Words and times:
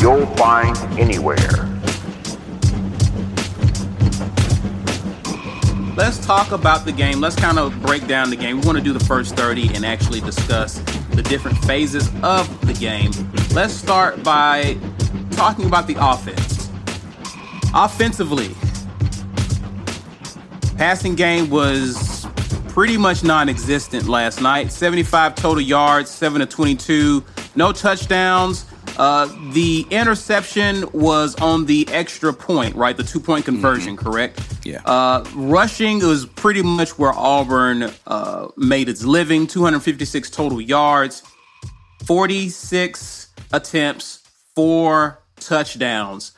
you'll 0.00 0.26
find 0.36 0.76
anywhere. 0.98 1.36
Let's 5.96 6.24
talk 6.24 6.52
about 6.52 6.86
the 6.86 6.92
game. 6.92 7.20
Let's 7.20 7.36
kind 7.36 7.58
of 7.58 7.78
break 7.82 8.06
down 8.06 8.30
the 8.30 8.36
game. 8.36 8.60
We 8.60 8.66
want 8.66 8.78
to 8.78 8.84
do 8.84 8.94
the 8.94 9.04
first 9.04 9.36
30 9.36 9.74
and 9.74 9.84
actually 9.84 10.20
discuss 10.22 10.78
the 11.10 11.22
different 11.22 11.58
phases 11.64 12.08
of 12.22 12.66
the 12.66 12.72
game. 12.72 13.10
Let's 13.52 13.74
start 13.74 14.22
by 14.22 14.78
talking 15.32 15.66
about 15.66 15.86
the 15.86 15.96
offense. 16.00 16.70
Offensively, 17.74 18.54
passing 20.78 21.14
game 21.14 21.50
was 21.50 22.26
pretty 22.68 22.96
much 22.96 23.22
non-existent 23.22 24.08
last 24.08 24.40
night. 24.40 24.72
75 24.72 25.34
total 25.34 25.60
yards, 25.60 26.10
7 26.10 26.40
to 26.40 26.46
22, 26.46 27.22
no 27.56 27.72
touchdowns. 27.72 28.64
Uh, 28.96 29.26
the 29.52 29.86
interception 29.90 30.84
was 30.92 31.34
on 31.36 31.66
the 31.66 31.88
extra 31.90 32.32
point, 32.32 32.74
right? 32.74 32.96
The 32.96 33.02
two 33.02 33.20
point 33.20 33.44
conversion, 33.44 33.96
mm-hmm. 33.96 34.08
correct? 34.08 34.40
Yeah. 34.64 34.82
Uh, 34.84 35.24
rushing 35.34 36.00
was 36.00 36.26
pretty 36.26 36.62
much 36.62 36.98
where 36.98 37.12
Auburn 37.12 37.90
uh, 38.06 38.48
made 38.56 38.88
its 38.88 39.04
living 39.04 39.46
256 39.46 40.30
total 40.30 40.60
yards, 40.60 41.22
46 42.04 43.28
attempts, 43.52 44.20
four 44.54 45.22
touchdowns. 45.36 46.32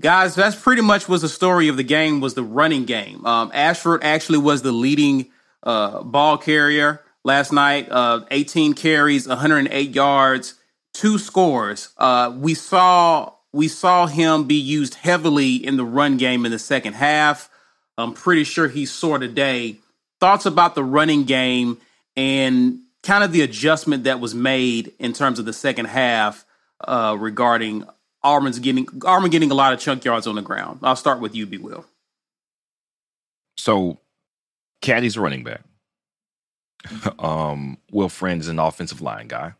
Guys, 0.00 0.34
that's 0.34 0.56
pretty 0.56 0.82
much 0.82 1.08
was 1.08 1.22
the 1.22 1.28
story 1.28 1.68
of 1.68 1.76
the 1.76 1.84
game 1.84 2.20
was 2.20 2.34
the 2.34 2.42
running 2.42 2.84
game. 2.84 3.24
Um, 3.24 3.50
Ashford 3.54 4.02
actually 4.02 4.38
was 4.38 4.62
the 4.62 4.72
leading 4.72 5.30
uh, 5.62 6.02
ball 6.02 6.38
carrier 6.38 7.02
last 7.24 7.52
night, 7.52 7.88
uh, 7.90 8.24
18 8.30 8.74
carries, 8.74 9.28
108 9.28 9.94
yards 9.94 10.54
two 10.94 11.18
scores. 11.18 11.90
Uh, 11.98 12.34
we 12.36 12.54
saw 12.54 13.32
we 13.52 13.68
saw 13.68 14.06
him 14.06 14.44
be 14.44 14.54
used 14.54 14.94
heavily 14.94 15.54
in 15.56 15.76
the 15.76 15.84
run 15.84 16.16
game 16.16 16.44
in 16.44 16.52
the 16.52 16.58
second 16.58 16.94
half. 16.94 17.50
I'm 17.98 18.14
pretty 18.14 18.44
sure 18.44 18.68
he 18.68 18.86
saw 18.86 19.18
today. 19.18 19.76
Thoughts 20.20 20.46
about 20.46 20.74
the 20.74 20.84
running 20.84 21.24
game 21.24 21.78
and 22.16 22.80
kind 23.02 23.24
of 23.24 23.32
the 23.32 23.42
adjustment 23.42 24.04
that 24.04 24.20
was 24.20 24.34
made 24.34 24.92
in 24.98 25.12
terms 25.12 25.38
of 25.38 25.44
the 25.44 25.52
second 25.52 25.86
half 25.86 26.46
uh, 26.80 27.16
regarding 27.18 27.84
Auburn's 28.22 28.58
getting 28.58 28.86
Auburn 29.04 29.30
getting 29.30 29.50
a 29.50 29.54
lot 29.54 29.72
of 29.72 29.80
chunk 29.80 30.04
yards 30.04 30.26
on 30.26 30.36
the 30.36 30.42
ground. 30.42 30.80
I'll 30.82 30.96
start 30.96 31.20
with 31.20 31.34
you, 31.34 31.46
B. 31.46 31.58
Will. 31.58 31.84
So, 33.56 33.98
Caddy's 34.80 35.18
running 35.18 35.44
back. 35.44 35.62
um, 37.18 37.78
Will 37.90 38.08
Friend 38.08 38.40
is 38.40 38.48
an 38.48 38.58
offensive 38.58 39.00
line 39.00 39.28
guy. 39.28 39.54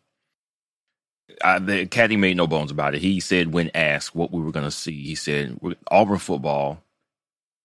I, 1.44 1.58
the 1.58 1.86
caddy 1.86 2.16
made 2.16 2.36
no 2.36 2.46
bones 2.46 2.70
about 2.70 2.94
it. 2.94 3.02
He 3.02 3.20
said 3.20 3.52
when 3.52 3.70
asked 3.74 4.14
what 4.14 4.32
we 4.32 4.40
were 4.40 4.52
going 4.52 4.66
to 4.66 4.70
see, 4.70 5.02
he 5.02 5.14
said 5.14 5.58
Auburn 5.90 6.18
football 6.18 6.82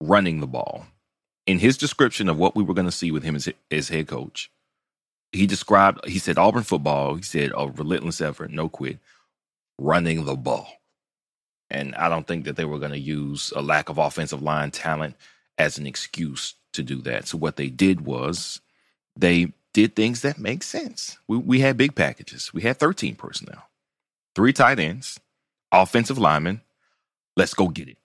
running 0.02 0.40
the 0.40 0.48
ball. 0.48 0.86
In 1.46 1.60
his 1.60 1.78
description 1.78 2.30
of 2.30 2.38
what 2.38 2.56
we 2.56 2.64
were 2.64 2.74
going 2.74 2.88
to 2.88 2.92
see 2.92 3.12
with 3.12 3.24
him 3.24 3.36
as, 3.36 3.50
as 3.72 3.90
head 3.90 4.08
coach, 4.08 4.52
he 5.32 5.48
described. 5.48 6.06
He 6.08 6.20
said 6.20 6.38
Auburn 6.38 6.64
football. 6.64 7.16
He 7.16 7.24
said 7.24 7.52
a 7.56 7.68
relentless 7.68 8.22
effort, 8.22 8.52
no 8.52 8.70
quit, 8.70 9.00
running 9.78 10.26
the 10.26 10.36
ball. 10.36 10.68
And 11.70 11.96
I 11.96 12.10
don't 12.10 12.28
think 12.28 12.46
that 12.46 12.56
they 12.56 12.66
were 12.66 12.80
going 12.80 12.92
to 12.92 13.00
use 13.00 13.52
a 13.56 13.62
lack 13.62 13.90
of 13.90 13.98
offensive 13.98 14.42
line 14.42 14.72
talent 14.72 15.16
as 15.58 15.78
an 15.78 15.88
excuse 15.88 16.56
to 16.74 16.84
do 16.84 17.02
that. 17.02 17.28
So 17.28 17.38
what 17.38 17.58
they 17.58 17.70
did 17.70 18.02
was 18.02 18.62
they 19.18 19.54
did 19.78 19.96
things 19.96 20.22
that 20.22 20.40
make 20.40 20.64
sense. 20.64 21.20
We, 21.28 21.38
we 21.38 21.60
had 21.60 21.78
big 21.78 21.94
packages. 21.94 22.52
We 22.52 22.64
had 22.64 22.80
13 22.80 23.14
personnel, 23.14 23.62
three 24.34 24.52
tight 24.52 24.80
ends, 24.80 25.20
offensive 25.72 26.18
linemen. 26.18 26.62
Let's 27.36 27.54
go 27.54 27.68
get 27.68 27.88
it. 27.88 28.00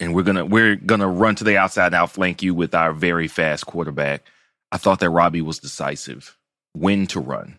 And 0.00 0.16
we're 0.16 0.24
gonna 0.24 0.44
we're 0.44 0.74
gonna 0.74 1.06
run 1.06 1.36
to 1.36 1.44
the 1.44 1.58
outside 1.58 1.86
and 1.86 1.94
outflank 1.94 2.42
you 2.42 2.56
with 2.56 2.74
our 2.74 2.92
very 2.92 3.28
fast 3.28 3.66
quarterback. 3.66 4.24
I 4.72 4.78
thought 4.78 4.98
that 4.98 5.10
Robby 5.10 5.42
was 5.42 5.60
decisive 5.60 6.36
when 6.72 7.06
to 7.08 7.20
run. 7.20 7.56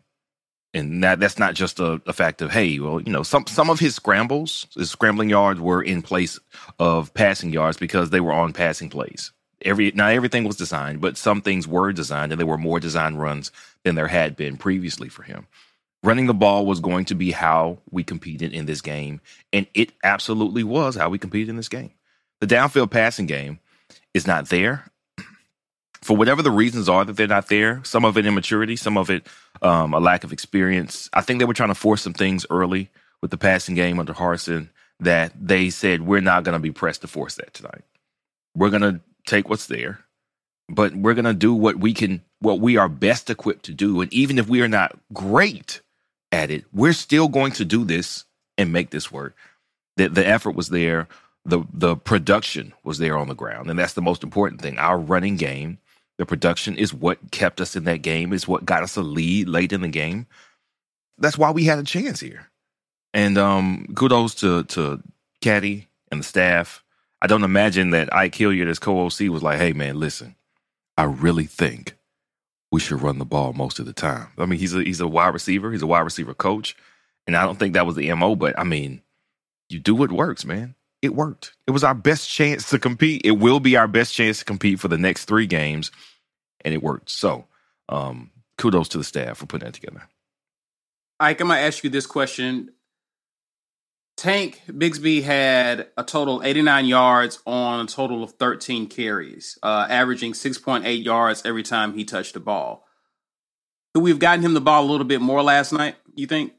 And 0.73 1.01
that 1.05 1.21
that's 1.21 1.39
not 1.39 1.53
just 1.53 1.79
a, 1.79 2.01
a 2.05 2.11
fact 2.11 2.41
of, 2.41 2.51
hey, 2.51 2.79
well, 2.79 2.99
you 2.99 3.13
know, 3.13 3.23
some 3.23 3.47
some 3.47 3.69
of 3.69 3.79
his 3.79 3.95
scrambles, 3.95 4.67
his 4.75 4.91
scrambling 4.91 5.29
yards 5.29 5.61
were 5.61 5.81
in 5.81 6.01
place 6.01 6.37
of 6.79 7.13
passing 7.13 7.53
yards 7.53 7.77
because 7.77 8.09
they 8.09 8.19
were 8.19 8.33
on 8.33 8.51
passing 8.51 8.89
plays 8.89 9.31
every 9.63 9.91
not 9.91 10.13
everything 10.13 10.43
was 10.43 10.55
designed, 10.55 11.01
but 11.01 11.17
some 11.17 11.41
things 11.41 11.67
were 11.67 11.91
designed, 11.91 12.31
and 12.31 12.39
there 12.39 12.47
were 12.47 12.57
more 12.57 12.79
design 12.79 13.15
runs 13.15 13.51
than 13.83 13.95
there 13.95 14.07
had 14.07 14.35
been 14.35 14.57
previously 14.57 15.09
for 15.09 15.23
him. 15.23 15.47
Running 16.03 16.27
the 16.27 16.33
ball 16.33 16.65
was 16.65 16.79
going 16.79 17.05
to 17.05 17.15
be 17.15 17.31
how 17.31 17.79
we 17.89 18.03
competed 18.03 18.53
in 18.53 18.65
this 18.65 18.81
game, 18.81 19.21
and 19.51 19.67
it 19.73 19.91
absolutely 20.03 20.63
was 20.63 20.95
how 20.95 21.09
we 21.09 21.17
competed 21.17 21.49
in 21.49 21.55
this 21.55 21.69
game. 21.69 21.91
The 22.41 22.47
downfield 22.47 22.91
passing 22.91 23.25
game 23.25 23.59
is 24.13 24.27
not 24.27 24.49
there. 24.49 24.85
For 26.01 26.17
whatever 26.17 26.41
the 26.41 26.51
reasons 26.51 26.89
are 26.89 27.05
that 27.05 27.15
they're 27.15 27.27
not 27.27 27.47
there, 27.47 27.81
some 27.85 28.03
of 28.03 28.17
it 28.17 28.25
immaturity, 28.25 28.75
some 28.75 28.97
of 28.97 29.09
it 29.09 29.25
um, 29.61 29.93
a 29.93 29.99
lack 29.99 30.25
of 30.25 30.33
experience. 30.33 31.09
I 31.13 31.21
think 31.21 31.39
they 31.39 31.45
were 31.45 31.53
trying 31.53 31.69
to 31.69 31.75
force 31.75 32.01
some 32.01 32.13
things 32.13 32.45
early 32.49 32.89
with 33.21 33.31
the 33.31 33.37
passing 33.37 33.75
game 33.75 33.99
under 33.99 34.13
Harsin 34.13 34.67
that 34.99 35.31
they 35.39 35.69
said 35.69 36.01
we're 36.01 36.21
not 36.21 36.43
going 36.43 36.53
to 36.53 36.59
be 36.59 36.71
pressed 36.71 37.01
to 37.01 37.07
force 37.07 37.35
that 37.35 37.53
tonight. 37.53 37.83
We're 38.55 38.69
going 38.69 38.81
to 38.81 39.01
take 39.25 39.49
what's 39.49 39.67
there, 39.67 39.99
but 40.69 40.95
we're 40.95 41.13
going 41.13 41.25
to 41.25 41.33
do 41.33 41.53
what 41.53 41.77
we 41.77 41.93
can, 41.93 42.21
what 42.39 42.59
we 42.59 42.77
are 42.77 42.89
best 42.89 43.29
equipped 43.29 43.65
to 43.65 43.73
do. 43.73 44.01
And 44.01 44.11
even 44.13 44.39
if 44.39 44.47
we 44.47 44.61
are 44.61 44.67
not 44.67 44.97
great 45.13 45.81
at 46.31 46.51
it, 46.51 46.65
we're 46.73 46.93
still 46.93 47.27
going 47.27 47.51
to 47.53 47.65
do 47.65 47.83
this 47.83 48.25
and 48.57 48.71
make 48.71 48.89
this 48.89 49.11
work. 49.11 49.35
The, 49.97 50.09
the 50.09 50.27
effort 50.27 50.55
was 50.55 50.69
there. 50.69 51.07
The, 51.45 51.63
the 51.73 51.95
production 51.95 52.73
was 52.83 52.97
there 52.99 53.17
on 53.17 53.27
the 53.27 53.35
ground. 53.35 53.69
And 53.69 53.77
that's 53.77 53.93
the 53.93 54.01
most 54.01 54.23
important 54.23 54.61
thing. 54.61 54.77
Our 54.77 54.97
running 54.97 55.35
game, 55.35 55.79
the 56.17 56.25
production 56.25 56.77
is 56.77 56.93
what 56.93 57.31
kept 57.31 57.59
us 57.59 57.75
in 57.75 57.83
that 57.85 58.01
game, 58.01 58.33
is 58.33 58.47
what 58.47 58.65
got 58.65 58.83
us 58.83 58.95
a 58.95 59.01
lead 59.01 59.49
late 59.49 59.73
in 59.73 59.81
the 59.81 59.87
game. 59.87 60.27
That's 61.17 61.37
why 61.37 61.51
we 61.51 61.65
had 61.65 61.79
a 61.79 61.83
chance 61.83 62.19
here. 62.19 62.47
And 63.13 63.37
um, 63.37 63.87
kudos 63.95 64.35
to, 64.35 64.63
to 64.63 65.01
Caddy 65.41 65.87
and 66.11 66.21
the 66.21 66.25
staff. 66.25 66.82
I 67.23 67.27
don't 67.27 67.45
imagine 67.45 67.91
that 67.91 68.13
Ike 68.13 68.35
Hilliard 68.35 68.67
as 68.67 68.79
co-OC 68.79 69.29
was 69.29 69.41
like, 69.41 69.57
hey, 69.57 69.71
man, 69.71 69.97
listen, 69.97 70.35
I 70.97 71.03
really 71.03 71.45
think 71.45 71.95
we 72.69 72.81
should 72.81 73.01
run 73.01 73.17
the 73.17 73.23
ball 73.23 73.53
most 73.53 73.79
of 73.79 73.85
the 73.85 73.93
time. 73.93 74.27
I 74.37 74.45
mean, 74.45 74.59
he's 74.59 74.75
a 74.75 74.83
he's 74.83 74.99
a 74.99 75.07
wide 75.07 75.33
receiver. 75.33 75.71
He's 75.71 75.81
a 75.81 75.87
wide 75.87 76.01
receiver 76.01 76.33
coach, 76.33 76.75
and 77.25 77.37
I 77.37 77.45
don't 77.45 77.57
think 77.57 77.75
that 77.75 77.85
was 77.85 77.95
the 77.95 78.13
mo. 78.13 78.35
But 78.35 78.59
I 78.59 78.65
mean, 78.65 79.01
you 79.69 79.79
do 79.79 79.95
what 79.95 80.11
works, 80.11 80.43
man. 80.43 80.75
It 81.01 81.15
worked. 81.15 81.53
It 81.65 81.71
was 81.71 81.85
our 81.85 81.95
best 81.95 82.29
chance 82.29 82.69
to 82.71 82.79
compete. 82.79 83.21
It 83.23 83.39
will 83.39 83.61
be 83.61 83.77
our 83.77 83.87
best 83.87 84.13
chance 84.13 84.39
to 84.39 84.45
compete 84.45 84.81
for 84.81 84.89
the 84.89 84.97
next 84.97 85.23
three 85.23 85.47
games, 85.47 85.91
and 86.65 86.73
it 86.73 86.83
worked. 86.83 87.09
So, 87.09 87.45
um, 87.87 88.31
kudos 88.57 88.89
to 88.89 88.97
the 88.97 89.03
staff 89.05 89.37
for 89.37 89.45
putting 89.45 89.65
that 89.65 89.75
together. 89.75 90.09
Ike, 91.21 91.39
I'm 91.39 91.47
gonna 91.47 91.61
ask 91.61 91.85
you 91.85 91.89
this 91.89 92.05
question 92.05 92.71
Tank 94.15 94.61
Bigsby 94.67 95.23
had 95.23 95.87
a 95.97 96.03
total 96.03 96.43
89 96.43 96.85
yards 96.85 97.39
on 97.45 97.85
a 97.85 97.87
total 97.87 98.23
of 98.23 98.31
13 98.31 98.87
carries, 98.87 99.57
uh, 99.63 99.87
averaging 99.89 100.33
6.8 100.33 101.03
yards 101.03 101.41
every 101.45 101.63
time 101.63 101.93
he 101.93 102.05
touched 102.05 102.33
the 102.33 102.39
ball. 102.39 102.85
Could 103.93 104.03
we 104.03 104.11
have 104.11 104.19
gotten 104.19 104.43
him 104.43 104.53
the 104.53 104.61
ball 104.61 104.83
a 104.83 104.89
little 104.89 105.05
bit 105.05 105.21
more 105.21 105.41
last 105.41 105.71
night, 105.71 105.95
you 106.15 106.27
think? 106.27 106.53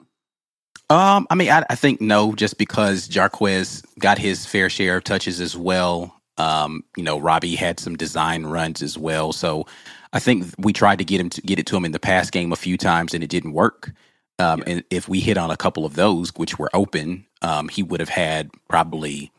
Um, 0.90 1.26
I 1.30 1.34
mean, 1.34 1.50
I, 1.50 1.64
I 1.70 1.74
think 1.74 2.00
no, 2.00 2.34
just 2.34 2.58
because 2.58 3.08
Jarquez 3.08 3.84
got 3.98 4.18
his 4.18 4.46
fair 4.46 4.68
share 4.68 4.98
of 4.98 5.04
touches 5.04 5.40
as 5.40 5.56
well. 5.56 6.20
Um, 6.36 6.84
you 6.96 7.02
know, 7.02 7.18
Robby 7.18 7.54
had 7.54 7.80
some 7.80 7.96
design 7.96 8.44
runs 8.44 8.82
as 8.82 8.98
well. 8.98 9.32
So 9.32 9.66
I 10.12 10.18
think 10.18 10.46
we 10.58 10.72
tried 10.72 10.98
to 10.98 11.04
get 11.04 11.20
him 11.20 11.30
to 11.30 11.40
get 11.40 11.58
it 11.58 11.66
to 11.66 11.76
him 11.76 11.84
in 11.84 11.92
the 11.92 12.00
pass 12.00 12.30
game 12.30 12.52
a 12.52 12.56
few 12.56 12.76
times 12.76 13.14
and 13.14 13.24
it 13.24 13.30
didn't 13.30 13.52
work. 13.52 13.92
Um, 14.38 14.60
yeah. 14.60 14.72
And 14.72 14.84
if 14.90 15.08
we 15.08 15.20
hit 15.20 15.38
on 15.38 15.50
a 15.50 15.56
couple 15.56 15.84
of 15.84 15.94
those, 15.94 16.31
which 16.36 16.58
were 16.58 16.70
open, 16.75 17.26
um, 17.42 17.69
he 17.69 17.82
would 17.82 18.00
have 18.00 18.08
had 18.08 18.50
probably 18.69 19.31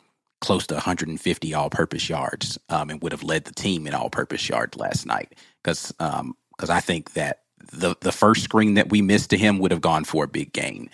close 0.41 0.67
to 0.67 0.75
150 0.75 1.53
all-purpose 1.53 2.09
yards 2.09 2.57
um, 2.69 2.89
and 2.89 3.01
would 3.01 3.11
have 3.11 3.23
led 3.23 3.45
the 3.45 3.53
team 3.53 3.87
in 3.87 3.93
all-purpose 3.93 4.47
yards 4.47 4.77
last 4.77 5.05
night. 5.05 5.35
Because 5.63 5.93
um, 5.99 6.35
I 6.69 6.79
think 6.79 7.13
that 7.13 7.41
the 7.71 7.95
the 8.01 8.11
first 8.11 8.43
screen 8.43 8.75
that 8.75 8.89
we 8.89 9.01
missed 9.01 9.29
to 9.31 9.37
him 9.37 9.59
would 9.59 9.71
have 9.71 9.81
gone 9.81 10.03
for 10.03 10.25
a 10.25 10.27
big 10.27 10.53
gain. 10.53 10.89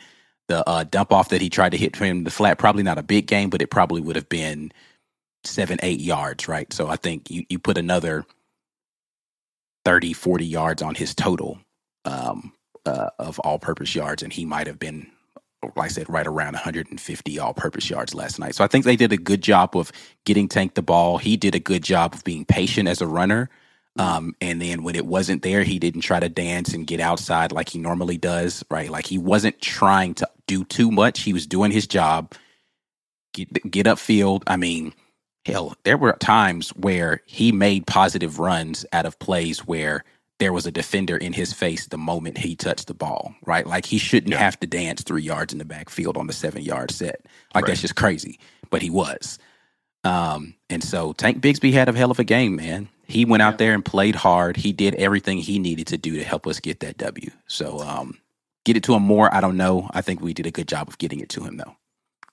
The 0.47 0.67
uh, 0.67 0.83
dump 0.83 1.11
off 1.11 1.29
that 1.29 1.41
he 1.41 1.49
tried 1.49 1.71
to 1.71 1.77
hit 1.77 1.95
him 1.95 2.23
the 2.23 2.31
flat, 2.31 2.57
probably 2.57 2.83
not 2.83 2.97
a 2.97 3.03
big 3.03 3.27
gain, 3.27 3.49
but 3.49 3.61
it 3.61 3.67
probably 3.67 4.01
would 4.01 4.15
have 4.15 4.29
been 4.29 4.71
seven, 5.43 5.79
eight 5.81 5.99
yards, 5.99 6.47
right? 6.47 6.71
So 6.73 6.87
I 6.87 6.95
think 6.95 7.29
you, 7.29 7.45
you 7.49 7.59
put 7.59 7.77
another 7.77 8.25
30, 9.85 10.13
40 10.13 10.45
yards 10.45 10.81
on 10.81 10.95
his 10.95 11.15
total 11.15 11.59
um, 12.05 12.53
uh, 12.85 13.09
of 13.19 13.39
all 13.39 13.59
purpose 13.59 13.95
yards, 13.95 14.23
and 14.23 14.33
he 14.33 14.45
might 14.45 14.67
have 14.67 14.79
been, 14.79 15.07
like 15.63 15.85
I 15.85 15.87
said, 15.87 16.09
right 16.09 16.27
around 16.27 16.53
150 16.53 17.39
all 17.39 17.53
purpose 17.53 17.89
yards 17.89 18.13
last 18.13 18.39
night. 18.39 18.55
So 18.55 18.63
I 18.63 18.67
think 18.67 18.85
they 18.85 18.95
did 18.95 19.11
a 19.11 19.17
good 19.17 19.41
job 19.41 19.75
of 19.75 19.91
getting 20.25 20.47
Tank 20.47 20.75
the 20.75 20.81
ball. 20.81 21.17
He 21.17 21.37
did 21.37 21.55
a 21.55 21.59
good 21.59 21.83
job 21.83 22.13
of 22.13 22.23
being 22.23 22.45
patient 22.45 22.87
as 22.87 23.01
a 23.01 23.07
runner. 23.07 23.49
Um, 23.99 24.35
and 24.39 24.61
then 24.61 24.83
when 24.83 24.95
it 24.95 25.05
wasn't 25.05 25.43
there, 25.43 25.63
he 25.63 25.77
didn't 25.77 26.01
try 26.01 26.19
to 26.19 26.29
dance 26.29 26.73
and 26.73 26.87
get 26.87 26.99
outside 26.99 27.51
like 27.51 27.69
he 27.69 27.79
normally 27.79 28.17
does, 28.17 28.63
right? 28.71 28.89
Like 28.89 29.05
he 29.05 29.17
wasn't 29.17 29.59
trying 29.61 30.13
to 30.15 30.29
do 30.47 30.63
too 30.63 30.91
much. 30.91 31.21
He 31.21 31.33
was 31.33 31.45
doing 31.45 31.71
his 31.71 31.87
job, 31.87 32.33
get, 33.33 33.51
get 33.69 33.87
upfield. 33.87 34.43
I 34.47 34.55
mean, 34.55 34.93
hell, 35.45 35.75
there 35.83 35.97
were 35.97 36.13
times 36.13 36.69
where 36.69 37.21
he 37.25 37.51
made 37.51 37.85
positive 37.85 38.39
runs 38.39 38.85
out 38.93 39.05
of 39.05 39.19
plays 39.19 39.59
where 39.67 40.05
there 40.41 40.51
was 40.51 40.65
a 40.65 40.71
defender 40.71 41.15
in 41.15 41.33
his 41.33 41.53
face 41.53 41.85
the 41.85 41.99
moment 41.99 42.35
he 42.35 42.55
touched 42.55 42.87
the 42.87 42.95
ball, 42.95 43.35
right? 43.45 43.67
Like 43.67 43.85
he 43.85 43.99
shouldn't 43.99 44.31
yeah. 44.31 44.39
have 44.39 44.59
to 44.61 44.67
dance 44.67 45.03
three 45.03 45.21
yards 45.21 45.53
in 45.53 45.59
the 45.59 45.65
backfield 45.65 46.17
on 46.17 46.25
the 46.25 46.33
seven 46.33 46.63
yard 46.63 46.89
set. 46.89 47.21
Like 47.53 47.63
right. 47.63 47.67
that's 47.67 47.81
just 47.81 47.95
crazy. 47.95 48.39
But 48.71 48.81
he 48.81 48.89
was. 48.89 49.37
Um, 50.03 50.55
and 50.67 50.83
so 50.83 51.13
Tank 51.13 51.41
Bigsby 51.41 51.73
had 51.73 51.89
a 51.89 51.93
hell 51.93 52.09
of 52.09 52.17
a 52.17 52.23
game, 52.23 52.55
man. 52.55 52.89
He 53.05 53.23
went 53.23 53.43
out 53.43 53.59
there 53.59 53.75
and 53.75 53.85
played 53.85 54.15
hard. 54.15 54.57
He 54.57 54.73
did 54.73 54.95
everything 54.95 55.37
he 55.37 55.59
needed 55.59 55.85
to 55.87 55.97
do 55.99 56.15
to 56.15 56.23
help 56.23 56.47
us 56.47 56.59
get 56.59 56.79
that 56.79 56.97
W. 56.97 57.29
So 57.45 57.79
um, 57.81 58.17
get 58.65 58.75
it 58.75 58.81
to 58.85 58.95
him 58.95 59.03
more. 59.03 59.31
I 59.31 59.41
don't 59.41 59.57
know. 59.57 59.91
I 59.93 60.01
think 60.01 60.21
we 60.21 60.33
did 60.33 60.47
a 60.47 60.51
good 60.51 60.67
job 60.67 60.87
of 60.87 60.97
getting 60.97 61.19
it 61.19 61.29
to 61.29 61.43
him 61.43 61.57
though. 61.57 61.75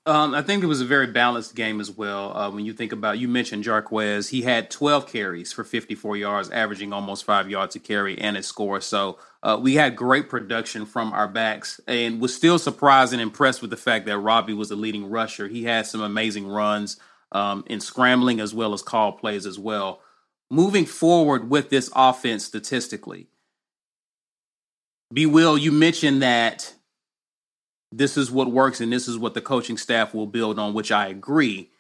Um, 0.09 0.35
I 0.35 0.41
think 0.41 0.65
it 0.65 0.69
was 0.69 0.81
a 0.81 0.87
very 0.87 1.09
balanced 1.09 1.55
game 1.55 1.83
as 1.83 1.91
well. 1.91 2.35
Uh, 2.35 2.51
when 2.51 2.65
you 2.65 2.73
think 2.73 2.93
about, 2.93 3.19
you 3.19 3.29
mentioned 3.29 3.65
Jarquez, 3.65 4.31
he 4.31 4.41
had 4.41 4.71
12 4.71 5.07
carries 5.07 5.53
for 5.53 5.65
54 5.65 6.17
yards, 6.17 6.49
averaging 6.49 6.95
almost 6.95 7.27
five 7.27 7.51
yards 7.51 7.77
a 7.77 7.79
carry 7.79 8.19
and 8.19 8.35
a 8.35 8.43
score. 8.43 8.81
So 8.81 9.19
uh, 9.43 9.59
we 9.61 9.75
had 9.75 9.97
great 9.97 10.31
production 10.31 10.87
from 10.87 11.13
our 11.13 11.29
backs, 11.29 11.79
and 11.87 12.23
was 12.23 12.35
still 12.35 12.59
surprised 12.59 13.13
and 13.13 13.21
impressed 13.21 13.61
with 13.61 13.69
the 13.69 13.77
fact 13.77 14.07
that 14.07 14.17
Robby 14.17 14.55
was 14.55 14.71
the 14.71 14.77
leading 14.77 15.11
rusher. 15.11 15.47
He 15.47 15.65
had 15.65 15.87
some 15.87 16.01
amazing 16.01 16.47
runs 16.47 16.99
um, 17.31 17.65
in 17.67 17.79
scrambling 17.79 18.41
as 18.41 18.55
well 18.55 18.73
as 18.73 18.81
call 18.81 19.13
plays 19.13 19.45
as 19.45 19.59
well. 19.59 20.01
Moving 20.51 20.87
forward 20.87 21.51
with 21.51 21.69
this 21.69 21.91
offense 21.95 22.47
statistically, 22.47 23.27
Be 25.13 25.27
Will, 25.27 25.59
you 25.59 25.71
mentioned 25.71 26.23
that 26.23 26.73
this 27.93 28.17
is 28.17 28.31
what 28.31 28.51
works 28.51 28.81
and 28.81 28.93
this 28.93 29.09
is 29.09 29.19
what 29.19 29.35
the 29.35 29.41
coaching 29.41 29.77
staff 29.77 30.15
will 30.15 30.27
build 30.27 30.59
on, 30.59 30.75
which 30.75 30.93
I 30.93 31.09
agree. 31.09 31.71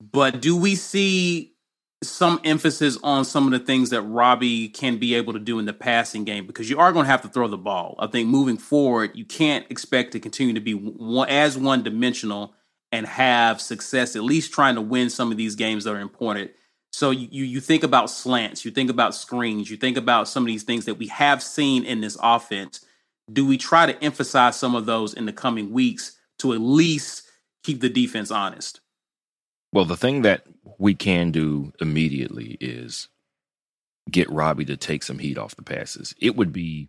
But 0.00 0.40
do 0.40 0.56
we 0.56 0.74
see 0.74 1.54
some 2.02 2.40
emphasis 2.44 2.98
on 3.02 3.24
some 3.24 3.46
of 3.46 3.58
the 3.58 3.64
things 3.64 3.90
that 3.90 4.02
Robby 4.02 4.68
can 4.68 4.98
be 4.98 5.14
able 5.14 5.32
to 5.32 5.38
do 5.38 5.58
in 5.58 5.64
the 5.64 5.72
passing 5.72 6.24
game? 6.24 6.46
Because 6.46 6.68
you 6.68 6.78
are 6.78 6.92
going 6.92 7.04
to 7.04 7.10
have 7.10 7.22
to 7.22 7.28
throw 7.28 7.48
the 7.48 7.56
ball. 7.56 7.96
I 7.98 8.06
think 8.06 8.28
moving 8.28 8.58
forward, 8.58 9.12
you 9.14 9.24
can't 9.24 9.64
expect 9.70 10.12
to 10.12 10.20
continue 10.20 10.54
to 10.54 10.60
be 10.60 10.74
one, 10.74 11.28
as 11.28 11.56
one 11.56 11.82
dimensional 11.82 12.54
and 12.92 13.06
have 13.06 13.60
success, 13.60 14.14
at 14.14 14.22
least 14.22 14.52
trying 14.52 14.74
to 14.74 14.80
win 14.80 15.10
some 15.10 15.30
of 15.30 15.38
these 15.38 15.54
games 15.54 15.84
that 15.84 15.94
are 15.94 16.00
important. 16.00 16.50
So 16.92 17.10
you, 17.10 17.44
you 17.44 17.60
think 17.60 17.82
about 17.82 18.10
slants, 18.10 18.64
you 18.64 18.70
think 18.70 18.90
about 18.90 19.14
screens, 19.14 19.70
you 19.70 19.76
think 19.76 19.96
about 19.96 20.28
some 20.28 20.44
of 20.44 20.46
these 20.46 20.62
things 20.62 20.84
that 20.84 20.94
we 20.94 21.08
have 21.08 21.42
seen 21.42 21.84
in 21.84 22.00
this 22.00 22.16
offense 22.22 22.85
do 23.32 23.46
we 23.46 23.58
try 23.58 23.86
to 23.86 24.04
emphasize 24.04 24.56
some 24.56 24.74
of 24.74 24.86
those 24.86 25.14
in 25.14 25.26
the 25.26 25.32
coming 25.32 25.72
weeks 25.72 26.16
to 26.38 26.52
at 26.52 26.60
least 26.60 27.22
keep 27.64 27.80
the 27.80 27.88
defense 27.88 28.30
honest? 28.30 28.80
Well, 29.72 29.84
the 29.84 29.96
thing 29.96 30.22
that 30.22 30.44
we 30.78 30.94
can 30.94 31.32
do 31.32 31.72
immediately 31.80 32.56
is 32.60 33.08
get 34.10 34.30
Robby 34.30 34.64
to 34.66 34.76
take 34.76 35.02
some 35.02 35.18
heat 35.18 35.38
off 35.38 35.56
the 35.56 35.62
passes. 35.62 36.14
It 36.20 36.36
would 36.36 36.52
be 36.52 36.88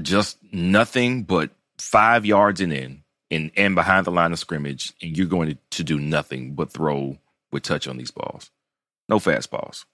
just 0.00 0.38
nothing 0.52 1.24
but 1.24 1.50
five 1.78 2.24
yards 2.26 2.60
and 2.60 2.72
in 2.72 3.02
and, 3.30 3.50
and 3.56 3.74
behind 3.74 4.06
the 4.06 4.10
line 4.10 4.32
of 4.32 4.38
scrimmage, 4.38 4.92
and 5.00 5.16
you're 5.16 5.26
going 5.26 5.48
to, 5.48 5.58
to 5.70 5.84
do 5.84 5.98
nothing 5.98 6.54
but 6.54 6.70
throw 6.70 7.18
with 7.50 7.62
touch 7.62 7.88
on 7.88 7.96
these 7.96 8.10
balls. 8.10 8.50
No 9.08 9.18
fastballs. 9.18 9.84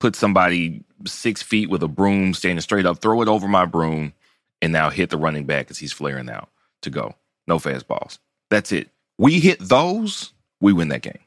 Put 0.00 0.14
somebody 0.14 0.84
six 1.06 1.42
feet 1.42 1.70
with 1.70 1.82
a 1.82 1.88
broom 1.88 2.34
standing 2.34 2.60
straight 2.60 2.86
up, 2.86 2.98
throw 2.98 3.22
it 3.22 3.28
over 3.28 3.48
my 3.48 3.64
broom, 3.64 4.12
and 4.60 4.72
now 4.72 4.90
hit 4.90 5.10
the 5.10 5.16
running 5.16 5.44
back 5.44 5.70
as 5.70 5.78
he's 5.78 5.92
flaring 5.92 6.28
out 6.28 6.48
to 6.82 6.90
go. 6.90 7.14
No 7.46 7.58
fastballs. 7.58 8.18
That's 8.50 8.72
it. 8.72 8.88
We 9.18 9.40
hit 9.40 9.58
those, 9.60 10.32
we 10.60 10.72
win 10.72 10.88
that 10.88 11.02
game. 11.02 11.18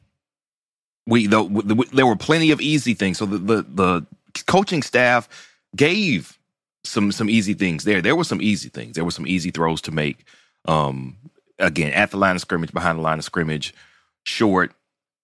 We 1.08 1.28
the, 1.28 1.88
there 1.94 2.06
were 2.06 2.16
plenty 2.16 2.52
of 2.52 2.62
easy 2.62 2.94
things. 2.94 3.18
So 3.18 3.26
the, 3.26 3.38
the 3.38 3.66
the 3.68 4.44
coaching 4.46 4.84
staff 4.84 5.28
gave 5.76 6.38
some 6.84 7.12
some 7.12 7.30
easy 7.30 7.54
things 7.54 7.84
there. 7.84 8.02
There 8.02 8.16
were 8.16 8.24
some 8.24 8.42
easy 8.42 8.70
things. 8.70 8.96
There 8.96 9.04
were 9.04 9.12
some 9.12 9.28
easy 9.28 9.52
throws 9.52 9.82
to 9.82 9.92
make. 9.92 10.26
Um, 10.68 11.18
again, 11.60 11.92
at 11.94 12.12
the 12.12 12.18
line 12.18 12.36
of 12.36 12.42
scrimmage, 12.42 12.72
behind 12.72 13.00
the 13.00 13.04
line 13.04 13.18
of 13.18 13.26
scrimmage, 13.26 13.74
short. 14.24 14.74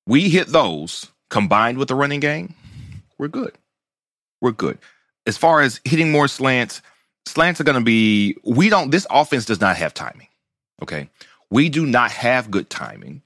We 0.08 0.30
hit 0.30 0.48
those 0.48 1.08
combined 1.30 1.78
with 1.78 1.90
the 1.90 1.96
running 1.96 2.22
game. 2.22 2.56
We're 3.18 3.28
good. 3.28 3.58
We're 4.42 4.52
good. 4.52 4.78
As 5.26 5.38
far 5.38 5.62
as 5.62 5.82
hitting 5.84 6.12
more 6.12 6.28
slants, 6.28 6.82
slants 7.28 7.62
are 7.62 7.64
going 7.64 7.78
to 7.78 7.84
be, 7.84 8.36
we 8.44 8.70
don't, 8.70 8.92
this 8.92 9.08
offense 9.10 9.46
does 9.46 9.62
not 9.62 9.78
have 9.78 9.94
timing. 9.94 10.28
Okay. 10.82 11.10
We 11.50 11.70
do 11.70 11.86
not 11.86 12.12
have 12.12 12.52
good 12.52 12.70
timing 12.70 13.22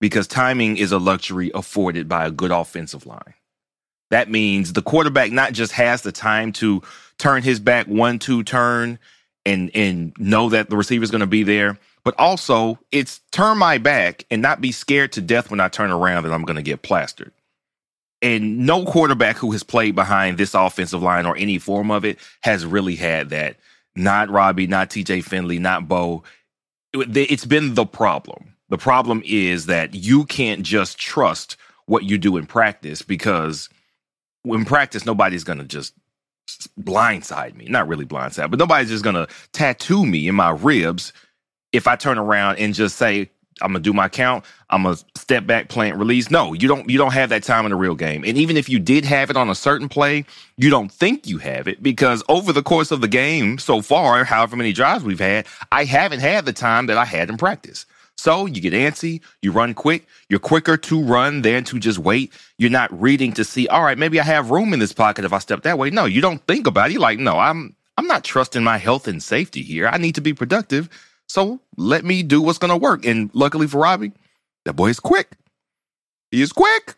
because 0.00 0.26
timing 0.26 0.76
is 0.76 0.92
a 0.92 0.98
luxury 0.98 1.50
afforded 1.54 2.08
by 2.08 2.26
a 2.26 2.30
good 2.30 2.50
offensive 2.50 3.06
line. 3.06 3.34
That 4.10 4.30
means 4.30 4.72
the 4.72 4.82
quarterback 4.82 5.32
not 5.32 5.52
just 5.52 5.72
has 5.72 6.02
the 6.02 6.12
time 6.12 6.52
to 6.54 6.82
turn 7.18 7.42
his 7.42 7.60
back 7.60 7.86
one, 7.86 8.18
two 8.18 8.42
turn 8.42 8.98
and, 9.44 9.70
and 9.74 10.12
know 10.18 10.48
that 10.50 10.70
the 10.70 10.76
receiver 10.76 11.04
is 11.04 11.10
going 11.10 11.20
to 11.20 11.26
be 11.26 11.42
there, 11.42 11.78
but 12.04 12.14
also 12.18 12.78
it's 12.92 13.20
turn 13.32 13.58
my 13.58 13.78
back 13.78 14.24
and 14.30 14.42
not 14.42 14.60
be 14.60 14.72
scared 14.72 15.12
to 15.12 15.20
death 15.20 15.50
when 15.50 15.60
I 15.60 15.68
turn 15.68 15.90
around 15.90 16.24
that 16.24 16.32
I'm 16.32 16.44
going 16.44 16.56
to 16.56 16.62
get 16.62 16.82
plastered. 16.82 17.32
And 18.22 18.66
no 18.66 18.84
quarterback 18.84 19.36
who 19.36 19.52
has 19.52 19.62
played 19.62 19.94
behind 19.94 20.38
this 20.38 20.54
offensive 20.54 21.02
line 21.02 21.26
or 21.26 21.36
any 21.36 21.58
form 21.58 21.90
of 21.90 22.04
it 22.04 22.18
has 22.42 22.64
really 22.64 22.96
had 22.96 23.30
that. 23.30 23.56
Not 23.94 24.30
Robby, 24.30 24.66
not 24.66 24.90
TJ 24.90 25.24
Finley, 25.24 25.58
not 25.58 25.88
Bo. 25.88 26.22
It's 26.92 27.44
been 27.44 27.74
the 27.74 27.86
problem. 27.86 28.54
The 28.68 28.78
problem 28.78 29.22
is 29.24 29.66
that 29.66 29.94
you 29.94 30.24
can't 30.24 30.62
just 30.62 30.98
trust 30.98 31.56
what 31.86 32.04
you 32.04 32.18
do 32.18 32.36
in 32.36 32.46
practice 32.46 33.02
because 33.02 33.68
in 34.44 34.64
practice, 34.64 35.06
nobody's 35.06 35.44
going 35.44 35.58
to 35.58 35.64
just 35.64 35.94
blindside 36.80 37.54
me. 37.54 37.66
Not 37.68 37.88
really 37.88 38.06
blindside, 38.06 38.50
but 38.50 38.58
nobody's 38.58 38.88
just 38.88 39.04
going 39.04 39.14
to 39.14 39.28
tattoo 39.52 40.06
me 40.06 40.26
in 40.26 40.34
my 40.34 40.50
ribs 40.50 41.12
if 41.72 41.86
I 41.86 41.96
turn 41.96 42.18
around 42.18 42.58
and 42.58 42.74
just 42.74 42.96
say, 42.96 43.30
I'm 43.62 43.68
gonna 43.72 43.80
do 43.80 43.92
my 43.92 44.08
count. 44.08 44.44
I'm 44.70 44.82
gonna 44.82 44.98
step 45.14 45.46
back, 45.46 45.68
plant, 45.68 45.96
release. 45.96 46.30
No, 46.30 46.52
you 46.52 46.68
don't. 46.68 46.88
You 46.90 46.98
don't 46.98 47.12
have 47.12 47.30
that 47.30 47.42
time 47.42 47.64
in 47.64 47.70
the 47.70 47.76
real 47.76 47.94
game. 47.94 48.24
And 48.24 48.36
even 48.36 48.56
if 48.56 48.68
you 48.68 48.78
did 48.78 49.04
have 49.04 49.30
it 49.30 49.36
on 49.36 49.48
a 49.48 49.54
certain 49.54 49.88
play, 49.88 50.24
you 50.56 50.70
don't 50.70 50.90
think 50.92 51.26
you 51.26 51.38
have 51.38 51.66
it 51.66 51.82
because 51.82 52.22
over 52.28 52.52
the 52.52 52.62
course 52.62 52.90
of 52.90 53.00
the 53.00 53.08
game 53.08 53.58
so 53.58 53.80
far, 53.80 54.24
however 54.24 54.56
many 54.56 54.72
drives 54.72 55.04
we've 55.04 55.18
had, 55.18 55.46
I 55.72 55.84
haven't 55.84 56.20
had 56.20 56.44
the 56.44 56.52
time 56.52 56.86
that 56.86 56.98
I 56.98 57.04
had 57.04 57.30
in 57.30 57.36
practice. 57.36 57.86
So 58.18 58.46
you 58.46 58.60
get 58.60 58.72
antsy, 58.72 59.20
you 59.42 59.52
run 59.52 59.74
quick, 59.74 60.06
you're 60.28 60.40
quicker 60.40 60.76
to 60.78 61.02
run 61.02 61.42
than 61.42 61.64
to 61.64 61.78
just 61.78 61.98
wait. 61.98 62.32
You're 62.56 62.70
not 62.70 62.98
reading 63.00 63.32
to 63.34 63.44
see, 63.44 63.68
all 63.68 63.82
right, 63.82 63.98
maybe 63.98 64.18
I 64.18 64.24
have 64.24 64.50
room 64.50 64.72
in 64.72 64.80
this 64.80 64.92
pocket 64.92 65.24
if 65.24 65.32
I 65.32 65.38
step 65.38 65.62
that 65.62 65.78
way. 65.78 65.90
No, 65.90 66.06
you 66.06 66.22
don't 66.22 66.44
think 66.46 66.66
about 66.66 66.88
it. 66.88 66.94
You're 66.94 67.02
like, 67.02 67.18
no, 67.18 67.38
I'm 67.38 67.76
I'm 67.98 68.06
not 68.06 68.24
trusting 68.24 68.62
my 68.62 68.78
health 68.78 69.08
and 69.08 69.22
safety 69.22 69.62
here. 69.62 69.88
I 69.88 69.96
need 69.98 70.14
to 70.16 70.20
be 70.20 70.34
productive. 70.34 70.88
So 71.28 71.60
let 71.76 72.04
me 72.04 72.22
do 72.22 72.40
what's 72.42 72.58
gonna 72.58 72.76
work. 72.76 73.04
And 73.04 73.30
luckily 73.34 73.66
for 73.66 73.80
Robby, 73.80 74.12
that 74.64 74.74
boy 74.74 74.88
is 74.88 75.00
quick. 75.00 75.32
He 76.30 76.42
is 76.42 76.52
quick. 76.52 76.94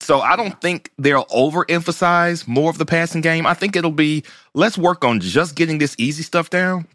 So 0.00 0.20
I 0.20 0.36
don't 0.36 0.60
think 0.60 0.92
they'll 0.98 1.24
overemphasize 1.26 2.46
more 2.46 2.70
of 2.70 2.78
the 2.78 2.86
passing 2.86 3.22
game. 3.22 3.46
I 3.46 3.54
think 3.54 3.76
it'll 3.76 3.90
be 3.90 4.24
let's 4.54 4.76
work 4.76 5.04
on 5.04 5.20
just 5.20 5.56
getting 5.56 5.78
this 5.78 5.94
easy 5.98 6.22
stuff 6.22 6.50
down 6.50 6.86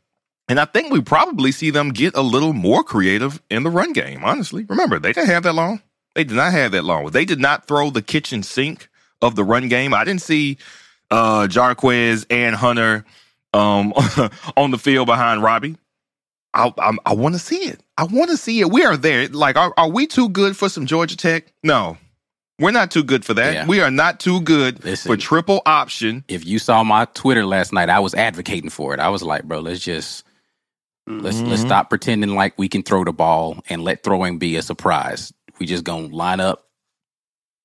and 0.52 0.60
I 0.60 0.66
think 0.66 0.92
we 0.92 1.00
probably 1.00 1.54
see 1.54 1.70
them 1.70 1.92
get 1.92 2.14
a 2.14 2.22
little 2.22 2.52
more 2.52 2.84
creative 2.84 3.42
in 3.50 3.64
the 3.64 3.70
run 3.70 3.94
game, 3.94 4.22
honestly. 4.26 4.66
Remember, 4.68 5.00
they 5.00 5.14
didn't 5.14 5.30
have 5.30 5.44
that 5.44 5.54
long. 5.54 5.82
They 6.14 6.26
did 6.26 6.36
not 6.36 6.52
have 6.52 6.74
that 6.74 6.84
long. 6.84 7.06
They 7.12 7.24
did 7.24 7.40
not 7.40 7.68
throw 7.68 7.90
the 7.90 8.02
kitchen 8.02 8.44
sink 8.44 8.90
of 9.22 9.36
the 9.36 9.46
run 9.46 9.70
game. 9.70 9.94
I 9.94 10.04
didn't 10.04 10.22
see 10.22 10.58
uh 11.10 11.48
Jarquez 11.48 12.26
and 12.30 12.54
Hunter 12.54 13.06
um 13.54 13.94
on 14.58 14.72
the 14.72 14.78
field 14.78 15.06
behind 15.06 15.42
Robby. 15.42 15.78
I 16.54 16.74
I, 16.78 16.98
I 17.06 17.14
want 17.14 17.36
to 17.36 17.40
see 17.40 17.68
it. 17.68 17.82
I 17.98 18.04
want 18.04 18.30
to 18.32 18.38
see 18.38 18.60
it. 18.60 18.70
We 18.70 18.84
are 18.84 18.98
there. 18.98 19.28
Like, 19.28 19.58
are, 19.58 19.74
are 19.78 19.90
we 19.90 20.08
too 20.08 20.30
good 20.30 20.58
for 20.58 20.70
some 20.70 20.86
Georgia 20.86 21.18
Tech? 21.18 21.52
No, 21.64 21.98
we're 22.60 22.72
not 22.72 22.92
too 22.92 23.04
good 23.04 23.26
for 23.26 23.34
that. 23.34 23.54
Yeah. 23.54 23.68
We 23.68 23.82
are 23.82 23.92
not 23.92 24.20
too 24.20 24.42
good 24.42 24.84
Listen, 24.84 25.12
for 25.12 25.18
triple 25.18 25.62
option. 25.66 26.24
If 26.28 26.46
you 26.46 26.60
saw 26.60 26.84
my 26.84 27.06
Twitter 27.14 27.46
last 27.46 27.74
night, 27.74 27.90
I 27.90 28.00
was 28.00 28.14
advocating 28.14 28.70
for 28.70 28.94
it. 28.94 29.00
I 29.00 29.10
was 29.10 29.24
like, 29.24 29.44
bro, 29.44 29.60
let's 29.60 29.80
just 29.80 30.24
Mm-hmm. 31.10 31.26
Let's 31.26 31.42
let's 31.42 31.62
stop 31.62 31.90
pretending 31.90 32.36
like 32.36 32.58
we 32.58 32.70
can 32.70 32.84
throw 32.84 33.04
the 33.04 33.12
ball 33.12 33.60
and 33.70 33.84
let 33.84 34.04
throwing 34.04 34.38
be 34.38 34.56
a 34.56 34.62
surprise. 34.62 35.34
We 35.60 35.66
just 35.66 35.84
gonna 35.84 36.08
line 36.08 36.40
up 36.40 36.68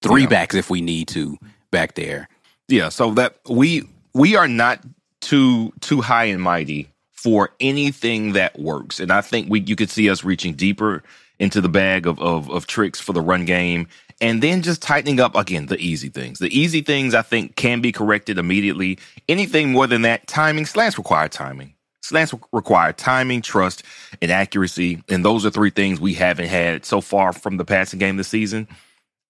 three 0.02 0.22
yeah. 0.22 0.28
backs 0.28 0.54
if 0.54 0.70
we 0.70 0.80
need 0.80 1.08
to 1.08 1.36
back 1.70 1.94
there. 1.94 2.28
Yeah, 2.68 2.88
so 2.88 3.12
that 3.12 3.36
we 3.48 3.88
we 4.14 4.36
are 4.36 4.48
not 4.48 4.82
too 5.20 5.72
too 5.80 6.00
high 6.00 6.24
and 6.24 6.40
mighty 6.40 6.88
for 7.16 7.50
anything 7.60 8.32
that 8.32 8.58
works. 8.58 9.00
And 9.00 9.10
I 9.10 9.20
think 9.20 9.50
we 9.50 9.60
you 9.60 9.76
could 9.76 9.90
see 9.90 10.08
us 10.10 10.24
reaching 10.24 10.54
deeper 10.54 11.02
into 11.38 11.60
the 11.60 11.68
bag 11.68 12.06
of, 12.06 12.18
of, 12.20 12.50
of 12.50 12.66
tricks 12.66 13.00
for 13.00 13.12
the 13.12 13.20
run 13.20 13.44
game 13.44 13.88
and 14.20 14.42
then 14.42 14.62
just 14.62 14.80
tightening 14.80 15.20
up 15.20 15.34
again 15.34 15.66
the 15.66 15.78
easy 15.78 16.08
things. 16.08 16.38
The 16.38 16.56
easy 16.56 16.80
things 16.80 17.14
I 17.14 17.22
think 17.22 17.56
can 17.56 17.80
be 17.80 17.92
corrected 17.92 18.38
immediately. 18.38 18.98
Anything 19.28 19.72
more 19.72 19.86
than 19.86 20.02
that, 20.02 20.26
timing 20.26 20.66
slants 20.66 20.96
require 20.96 21.28
timing. 21.28 21.74
Slants 22.02 22.32
require 22.52 22.92
timing, 22.92 23.42
trust, 23.42 23.82
and 24.22 24.30
accuracy. 24.30 25.02
And 25.08 25.24
those 25.24 25.44
are 25.44 25.50
three 25.50 25.70
things 25.70 26.00
we 26.00 26.14
haven't 26.14 26.46
had 26.46 26.84
so 26.84 27.00
far 27.00 27.32
from 27.32 27.56
the 27.56 27.64
passing 27.64 27.98
game 27.98 28.16
this 28.16 28.28
season. 28.28 28.68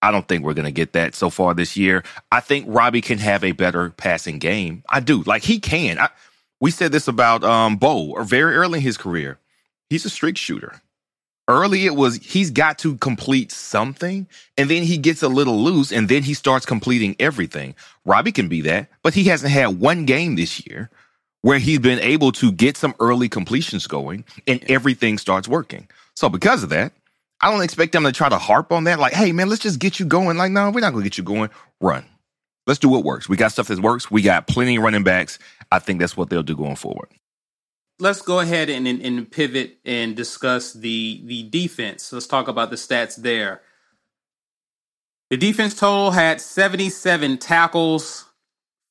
I 0.02 0.10
don't 0.10 0.28
think 0.28 0.44
we're 0.44 0.54
going 0.54 0.66
to 0.66 0.72
get 0.72 0.92
that 0.92 1.14
so 1.14 1.30
far 1.30 1.54
this 1.54 1.76
year. 1.76 2.04
I 2.30 2.40
think 2.40 2.66
Robby 2.68 3.00
can 3.00 3.18
have 3.18 3.42
a 3.42 3.52
better 3.52 3.90
passing 3.90 4.38
game. 4.38 4.84
I 4.90 5.00
do. 5.00 5.22
Like 5.22 5.42
he 5.42 5.58
can. 5.58 5.98
I, 5.98 6.10
we 6.60 6.70
said 6.70 6.92
this 6.92 7.08
about 7.08 7.44
um, 7.44 7.76
Bo 7.76 8.10
or 8.10 8.24
very 8.24 8.54
early 8.54 8.78
in 8.78 8.82
his 8.82 8.96
career. 8.96 9.38
He's 9.88 10.04
a 10.04 10.10
streak 10.10 10.36
shooter. 10.36 10.80
Early 11.48 11.86
it 11.86 11.94
was 11.94 12.16
he's 12.16 12.50
got 12.50 12.78
to 12.78 12.96
complete 12.96 13.52
something 13.52 14.26
and 14.58 14.68
then 14.68 14.82
he 14.82 14.98
gets 14.98 15.22
a 15.22 15.28
little 15.28 15.62
loose 15.62 15.92
and 15.92 16.08
then 16.08 16.24
he 16.24 16.34
starts 16.34 16.66
completing 16.66 17.14
everything. 17.20 17.76
Robby 18.04 18.32
can 18.32 18.48
be 18.48 18.62
that, 18.62 18.88
but 19.02 19.14
he 19.14 19.24
hasn't 19.24 19.52
had 19.52 19.78
one 19.78 20.06
game 20.06 20.34
this 20.34 20.66
year 20.66 20.90
where 21.42 21.60
he's 21.60 21.78
been 21.78 22.00
able 22.00 22.32
to 22.32 22.50
get 22.50 22.76
some 22.76 22.96
early 22.98 23.28
completions 23.28 23.86
going 23.86 24.24
and 24.48 24.64
everything 24.68 25.18
starts 25.18 25.46
working. 25.46 25.86
So 26.14 26.28
because 26.28 26.64
of 26.64 26.70
that, 26.70 26.92
I 27.40 27.52
don't 27.52 27.62
expect 27.62 27.92
them 27.92 28.02
to 28.02 28.12
try 28.12 28.28
to 28.28 28.38
harp 28.38 28.72
on 28.72 28.84
that. 28.84 28.98
Like, 28.98 29.12
hey 29.12 29.30
man, 29.30 29.48
let's 29.48 29.62
just 29.62 29.78
get 29.78 30.00
you 30.00 30.06
going. 30.06 30.36
Like, 30.36 30.50
no, 30.50 30.70
we're 30.70 30.80
not 30.80 30.92
gonna 30.92 31.04
get 31.04 31.18
you 31.18 31.22
going. 31.22 31.50
Run. 31.80 32.04
Let's 32.66 32.80
do 32.80 32.88
what 32.88 33.04
works. 33.04 33.28
We 33.28 33.36
got 33.36 33.52
stuff 33.52 33.68
that 33.68 33.78
works. 33.78 34.10
We 34.10 34.22
got 34.22 34.48
plenty 34.48 34.76
of 34.76 34.82
running 34.82 35.04
backs. 35.04 35.38
I 35.70 35.78
think 35.78 36.00
that's 36.00 36.16
what 36.16 36.30
they'll 36.30 36.42
do 36.42 36.56
going 36.56 36.76
forward. 36.76 37.08
Let's 37.98 38.22
go 38.22 38.40
ahead 38.40 38.68
and, 38.68 38.86
and, 38.86 39.00
and 39.00 39.30
pivot 39.30 39.78
and 39.84 40.14
discuss 40.14 40.72
the 40.72 41.22
the 41.24 41.44
defense. 41.44 42.12
Let's 42.12 42.26
talk 42.26 42.48
about 42.48 42.70
the 42.70 42.76
stats 42.76 43.16
there. 43.16 43.62
The 45.30 45.36
defense 45.36 45.74
total 45.74 46.12
had 46.12 46.40
77 46.40 47.38
tackles, 47.38 48.26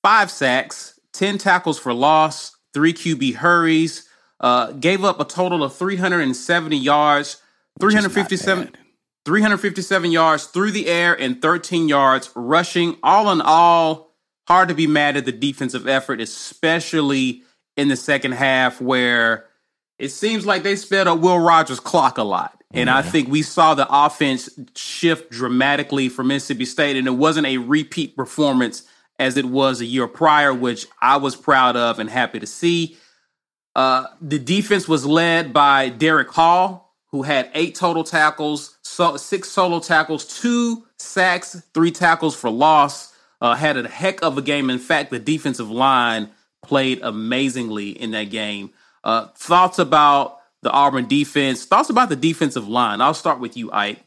five 0.04 0.30
sacks, 0.30 1.00
10 1.14 1.38
tackles 1.38 1.80
for 1.80 1.94
loss, 1.94 2.56
three 2.74 2.94
QB 2.94 3.36
hurries, 3.36 4.10
uh, 4.42 4.74
gave 4.74 5.06
up 5.06 5.20
a 5.20 5.26
total 5.26 5.64
of 5.64 5.76
370 5.76 6.76
yards, 6.76 7.42
357, 7.80 8.76
357 9.24 10.12
yards 10.12 10.46
through 10.48 10.72
the 10.72 10.88
air, 10.88 11.20
and 11.20 11.42
13 11.42 11.88
yards 11.88 12.30
rushing. 12.36 12.98
All 13.02 13.32
in 13.32 13.40
all, 13.40 14.15
hard 14.48 14.70
to 14.70 14.76
be 14.76 14.88
mad 14.88 15.18
at 15.18 15.26
the 15.26 15.32
defensive 15.32 15.88
effort, 15.88 16.22
especially 16.22 17.44
in 17.78 17.88
the 17.88 17.96
second 17.96 18.34
half 18.34 18.80
where 18.80 19.46
it 19.98 20.10
seems 20.10 20.46
like 20.46 20.64
they 20.64 20.76
sped 20.76 21.08
up 21.08 21.20
Will 21.20 21.40
Rogers' 21.40 21.80
clock 21.80 22.18
a 22.18 22.24
lot. 22.24 22.64
And 22.72 22.90
mm-hmm. 22.90 22.98
I 22.98 23.02
think 23.02 23.30
we 23.30 23.42
saw 23.42 23.74
the 23.74 23.88
offense 23.90 24.50
shift 24.76 25.32
dramatically 25.32 26.10
for 26.10 26.24
Mississippi 26.24 26.66
State, 26.66 26.98
and 26.98 27.08
it 27.08 27.12
wasn't 27.12 27.48
a 27.48 27.58
repeat 27.58 28.16
performance 28.16 28.84
as 29.18 29.38
it 29.38 29.46
was 29.46 29.80
a 29.80 29.86
year 29.86 30.08
prior, 30.08 30.54
which 30.54 30.88
I 31.02 31.18
was 31.18 31.36
proud 31.36 31.78
of 31.78 32.00
and 32.00 32.10
happy 32.10 32.40
to 32.40 32.48
see. 32.48 32.98
Uh, 33.76 34.08
the 34.22 34.40
defense 34.40 34.88
was 34.88 35.06
led 35.06 35.54
by 35.54 35.90
Derick 35.90 36.30
Hall, 36.30 36.94
who 37.12 37.24
had 37.24 37.50
eight 37.54 37.76
total 37.76 38.04
tackles, 38.04 38.78
so 38.82 39.16
six 39.16 39.50
solo 39.50 39.80
tackles, 39.80 40.26
two 40.26 40.86
sacks, 40.98 41.62
three 41.74 41.92
tackles 41.92 42.36
for 42.36 42.50
loss. 42.50 43.14
Uh, 43.42 43.56
had 43.56 43.78
a 43.78 43.88
heck 43.88 44.24
of 44.24 44.38
a 44.38 44.42
game. 44.42 44.70
In 44.70 44.80
fact, 44.80 45.12
the 45.12 45.20
defensive 45.20 45.70
line 45.70 46.30
played 46.64 47.00
amazingly 47.02 47.90
in 47.90 48.12
that 48.12 48.30
game. 48.30 48.72
Uh, 49.04 49.28
thoughts 49.36 49.78
about 49.80 50.40
the 50.62 50.72
Auburn 50.72 51.08
defense? 51.08 51.66
Thoughts 51.66 51.90
about 51.90 52.10
the 52.10 52.16
defensive 52.16 52.68
line? 52.68 53.02
I'll 53.02 53.14
start 53.14 53.40
with 53.40 53.56
you, 53.56 53.72
Ike. 53.72 54.04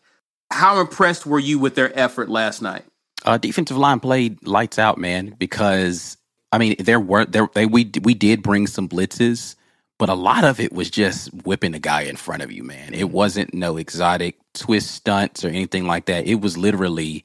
How 0.51 0.81
impressed 0.81 1.27
were 1.27 1.39
you 1.39 1.59
with 1.59 1.75
their 1.75 1.97
effort 1.97 2.29
last 2.29 2.63
night? 2.63 2.85
Uh, 3.25 3.39
defensive 3.39 3.77
line 3.77 4.01
played 4.01 4.45
lights 4.47 4.79
out, 4.79 4.99
man. 4.99 5.35
Because 5.39 6.17
I 6.51 6.59
mean, 6.59 6.77
there 6.79 7.01
were 7.01 7.25
there 7.25 7.49
they 7.55 7.67
we 7.67 7.91
we 8.03 8.15
did 8.15 8.43
bring 8.43 8.67
some 8.67 8.89
blitzes, 8.89 9.55
but 9.99 10.09
a 10.09 10.15
lot 10.15 10.45
of 10.45 10.59
it 10.59 10.73
was 10.73 10.91
just 10.91 11.33
whipping 11.45 11.73
the 11.73 11.79
guy 11.79 12.03
in 12.03 12.17
front 12.17 12.43
of 12.43 12.51
you, 12.51 12.63
man. 12.63 12.95
It 12.95 13.11
wasn't 13.11 13.55
no 13.55 13.77
exotic 13.77 14.37
twist 14.55 14.91
stunts 14.91 15.45
or 15.45 15.49
anything 15.49 15.87
like 15.87 16.07
that. 16.07 16.27
It 16.27 16.41
was 16.41 16.57
literally 16.57 17.25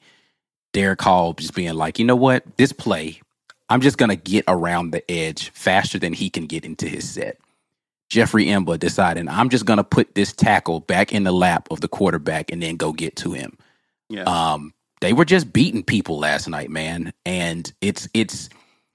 Derick 0.74 1.00
Hall 1.00 1.32
just 1.32 1.54
being 1.54 1.72
like, 1.74 1.98
you 1.98 2.04
know 2.04 2.16
what, 2.16 2.44
this 2.58 2.72
play, 2.72 3.20
I'm 3.70 3.80
just 3.80 3.96
gonna 3.96 4.16
get 4.16 4.44
around 4.46 4.90
the 4.90 5.10
edge 5.10 5.48
faster 5.50 5.98
than 5.98 6.12
he 6.12 6.28
can 6.28 6.44
get 6.44 6.66
into 6.66 6.86
his 6.86 7.08
set. 7.08 7.38
Jeffrey 8.10 8.44
M'Ba 8.44 8.78
deciding 8.78 9.28
I'm 9.28 9.48
just 9.48 9.64
gonna 9.64 9.84
put 9.84 10.14
this 10.14 10.34
tackle 10.34 10.80
back 10.80 11.12
in 11.12 11.24
the 11.24 11.32
lap 11.32 11.68
of 11.70 11.80
the 11.80 11.88
quarterback 11.88 12.52
and 12.52 12.62
then 12.62 12.76
go 12.76 12.92
get 12.92 13.16
to 13.16 13.32
him. 13.32 13.56
Yeah. 14.10 14.24
Um, 14.24 14.74
they 15.00 15.12
were 15.12 15.24
just 15.24 15.52
beating 15.52 15.82
people 15.82 16.18
last 16.18 16.48
night, 16.48 16.70
man. 16.70 17.12
And 17.24 17.72
it's 17.80 18.08
it's 18.14 18.48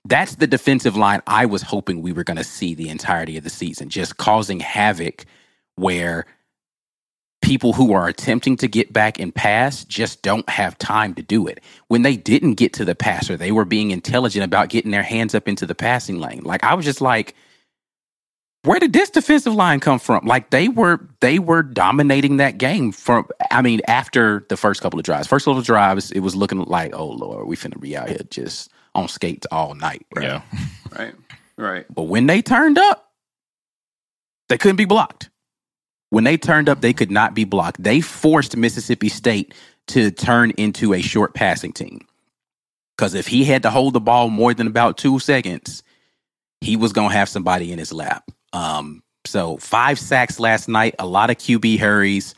that's 0.06 0.36
the 0.36 0.48
defensive 0.48 0.96
line 0.96 1.22
I 1.28 1.46
was 1.46 1.62
hoping 1.62 2.02
we 2.02 2.14
were 2.14 2.24
going 2.24 2.38
to 2.38 2.44
see 2.44 2.74
the 2.74 2.90
entirety 2.90 3.38
of 3.38 3.44
the 3.44 3.50
season, 3.50 3.90
just 3.90 4.18
causing 4.18 4.60
havoc 4.60 5.26
where 5.76 6.26
people 7.50 7.74
who 7.74 7.94
are 7.94 8.08
attempting 8.08 8.56
to 8.56 8.68
get 8.68 8.94
back 8.94 9.20
and 9.20 9.34
pass 9.34 9.84
just 9.84 10.22
don't 10.22 10.48
have 10.48 10.78
time 10.78 11.16
to 11.16 11.24
do 11.24 11.48
it. 11.48 11.60
When 11.88 12.04
they 12.04 12.16
didn't 12.16 12.54
get 12.54 12.74
to 12.74 12.86
the 12.86 12.94
passer, 12.94 13.38
they 13.38 13.52
were 13.52 13.66
being 13.66 13.90
intelligent 13.90 14.46
about 14.46 14.70
getting 14.70 14.92
their 14.92 15.02
hands 15.02 15.34
up 15.34 15.48
into 15.48 15.66
the 15.66 15.74
passing 15.74 16.20
lane. 16.20 16.42
Like 16.44 16.64
I 16.64 16.76
was 16.76 16.86
just 16.86 17.02
like, 17.02 17.34
where 18.62 18.80
did 18.80 18.94
this 18.94 19.10
defensive 19.10 19.56
line 19.56 19.80
come 19.80 19.98
from? 19.98 20.28
Like 20.28 20.52
they 20.52 20.68
were 20.68 21.10
they 21.22 21.40
were 21.40 21.64
dominating 21.64 22.38
that 22.38 22.60
game 22.60 22.92
from 22.92 23.28
I 23.50 23.64
mean, 23.64 23.82
after 23.88 24.46
the 24.50 24.56
first 24.56 24.82
couple 24.82 25.00
of 25.00 25.04
drives. 25.04 25.26
First 25.26 25.46
couple 25.46 25.58
of 25.58 25.66
drives, 25.66 26.12
it 26.12 26.20
was 26.20 26.36
looking 26.36 26.62
like, 26.66 26.94
oh 26.94 27.08
Lord, 27.08 27.48
we 27.48 27.56
finna 27.56 27.82
be 27.82 27.98
out 27.98 28.10
here 28.10 28.20
just 28.30 28.70
on 28.94 29.08
skates 29.08 29.48
all 29.52 29.74
night. 29.74 30.06
Right? 30.16 30.26
Yeah. 30.26 30.42
right. 30.96 31.16
Right. 31.58 31.86
But 31.90 32.04
when 32.04 32.28
they 32.28 32.44
turned 32.44 32.78
up, 32.78 33.10
they 34.50 34.60
couldn't 34.60 34.76
be 34.76 34.86
blocked. 34.86 35.32
When 36.10 36.24
they 36.24 36.38
turned 36.38 36.70
up, 36.70 36.82
they 36.82 36.94
could 36.94 37.12
not 37.12 37.34
be 37.34 37.44
blocked. 37.44 37.84
They 37.84 38.02
forced 38.02 38.58
Mississippi 38.58 39.10
State 39.10 39.54
to 39.88 40.12
turn 40.12 40.52
into 40.52 40.94
a 40.94 41.02
short 41.02 41.34
passing 41.34 41.74
team. 41.74 42.06
Because 42.98 43.14
if 43.14 43.28
he 43.28 43.44
had 43.46 43.64
to 43.64 43.70
hold 43.70 43.94
the 43.94 44.00
ball 44.00 44.30
more 44.30 44.54
than 44.54 44.68
about 44.68 44.98
two 44.98 45.20
seconds, 45.20 45.84
he 46.62 46.76
was 46.76 46.94
going 46.94 47.10
to 47.10 47.16
have 47.16 47.30
somebody 47.30 47.72
in 47.72 47.80
his 47.80 47.94
lap. 47.94 48.30
Um, 48.54 49.04
so 49.26 49.58
five 49.58 50.00
sacks 50.00 50.40
last 50.40 50.68
night, 50.68 50.96
a 51.00 51.06
lot 51.06 51.30
of 51.30 51.38
QB 51.38 51.80
hurries, 51.80 52.36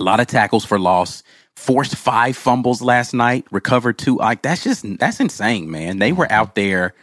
a 0.00 0.04
lot 0.04 0.20
of 0.20 0.26
tackles 0.26 0.64
for 0.64 0.78
loss, 0.78 1.22
forced 1.56 1.96
five 1.96 2.36
fumbles 2.36 2.82
last 2.82 3.14
night, 3.14 3.46
recovered 3.50 3.98
two. 3.98 4.16
Like 4.16 4.42
that's 4.42 4.64
just 4.64 4.84
that's 4.98 5.20
insane, 5.20 5.70
man. 5.70 5.98
They 5.98 6.12
were 6.12 6.30
out 6.30 6.54
there 6.54 6.94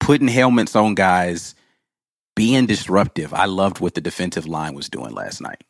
putting 0.00 0.28
helmets 0.28 0.74
on 0.74 0.94
guys, 0.94 1.54
being 2.34 2.66
disruptive. 2.66 3.32
I 3.34 3.44
loved 3.46 3.80
what 3.80 3.94
the 3.94 4.00
defensive 4.00 4.46
line 4.46 4.74
was 4.74 4.88
doing 4.88 5.12
last 5.14 5.40
night. 5.40 5.62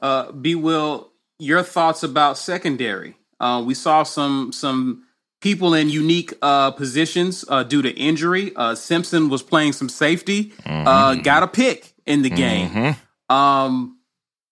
Uh, 0.00 0.32
B. 0.32 0.54
Will, 0.54 1.10
your 1.38 1.62
thoughts 1.62 2.02
about 2.02 2.38
secondary? 2.38 3.16
Uh, 3.40 3.62
we 3.64 3.74
saw 3.74 4.02
some 4.02 4.52
some 4.52 5.04
people 5.40 5.74
in 5.74 5.88
unique 5.88 6.34
uh, 6.42 6.72
positions 6.72 7.44
uh, 7.48 7.62
due 7.62 7.82
to 7.82 7.90
injury. 7.90 8.52
Uh, 8.56 8.74
Simpson 8.74 9.28
was 9.28 9.42
playing 9.42 9.72
some 9.72 9.88
safety, 9.88 10.52
uh, 10.66 10.68
Mm-hmm. 11.14 11.22
got 11.22 11.42
a 11.44 11.46
pick 11.48 11.94
in 12.06 12.22
the 12.22 12.30
game. 12.30 12.96
Um, 13.30 13.98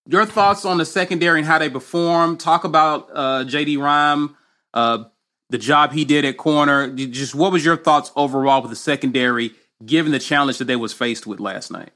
your 0.05 0.25
thoughts 0.25 0.63
on 0.63 0.77
the 0.77 0.85
secondary 0.85 1.39
and 1.39 1.47
how 1.47 1.59
they 1.59 1.69
performed? 1.69 2.39
Talk 2.39 2.63
about 2.63 3.09
uh, 3.13 3.43
JD 3.45 3.77
Rhyme, 3.79 4.37
uh, 4.73 5.03
the 5.49 5.57
job 5.57 5.91
he 5.91 6.05
did 6.05 6.23
at 6.23 6.37
corner. 6.37 6.89
Just 6.95 7.35
what 7.35 7.51
was 7.51 7.65
your 7.65 7.75
thoughts 7.75 8.11
overall 8.15 8.61
with 8.61 8.69
the 8.69 8.77
secondary, 8.77 9.51
given 9.85 10.11
the 10.11 10.19
challenge 10.19 10.57
that 10.57 10.65
they 10.65 10.75
was 10.75 10.93
faced 10.93 11.27
with 11.27 11.39
last 11.39 11.71
night? 11.71 11.91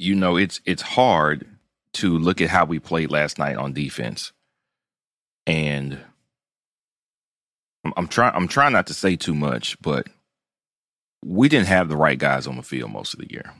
you 0.00 0.14
know 0.14 0.36
it's 0.36 0.60
it's 0.64 0.82
hard 0.82 1.46
to 1.92 2.18
look 2.18 2.40
at 2.40 2.48
how 2.48 2.64
we 2.64 2.78
played 2.78 3.10
last 3.10 3.38
night 3.38 3.56
on 3.56 3.72
defense. 3.72 4.32
And 5.46 5.98
I'm, 7.84 7.92
I'm 7.96 8.08
trying 8.08 8.34
i'm 8.34 8.48
trying 8.48 8.72
not 8.72 8.86
to 8.88 8.94
say 8.94 9.16
too 9.16 9.34
much 9.34 9.80
but 9.80 10.06
we 11.24 11.48
didn't 11.48 11.66
have 11.66 11.88
the 11.88 11.96
right 11.96 12.18
guys 12.18 12.46
on 12.46 12.56
the 12.56 12.62
field 12.62 12.90
most 12.90 13.12
of 13.14 13.20
the 13.20 13.30
year. 13.30 13.52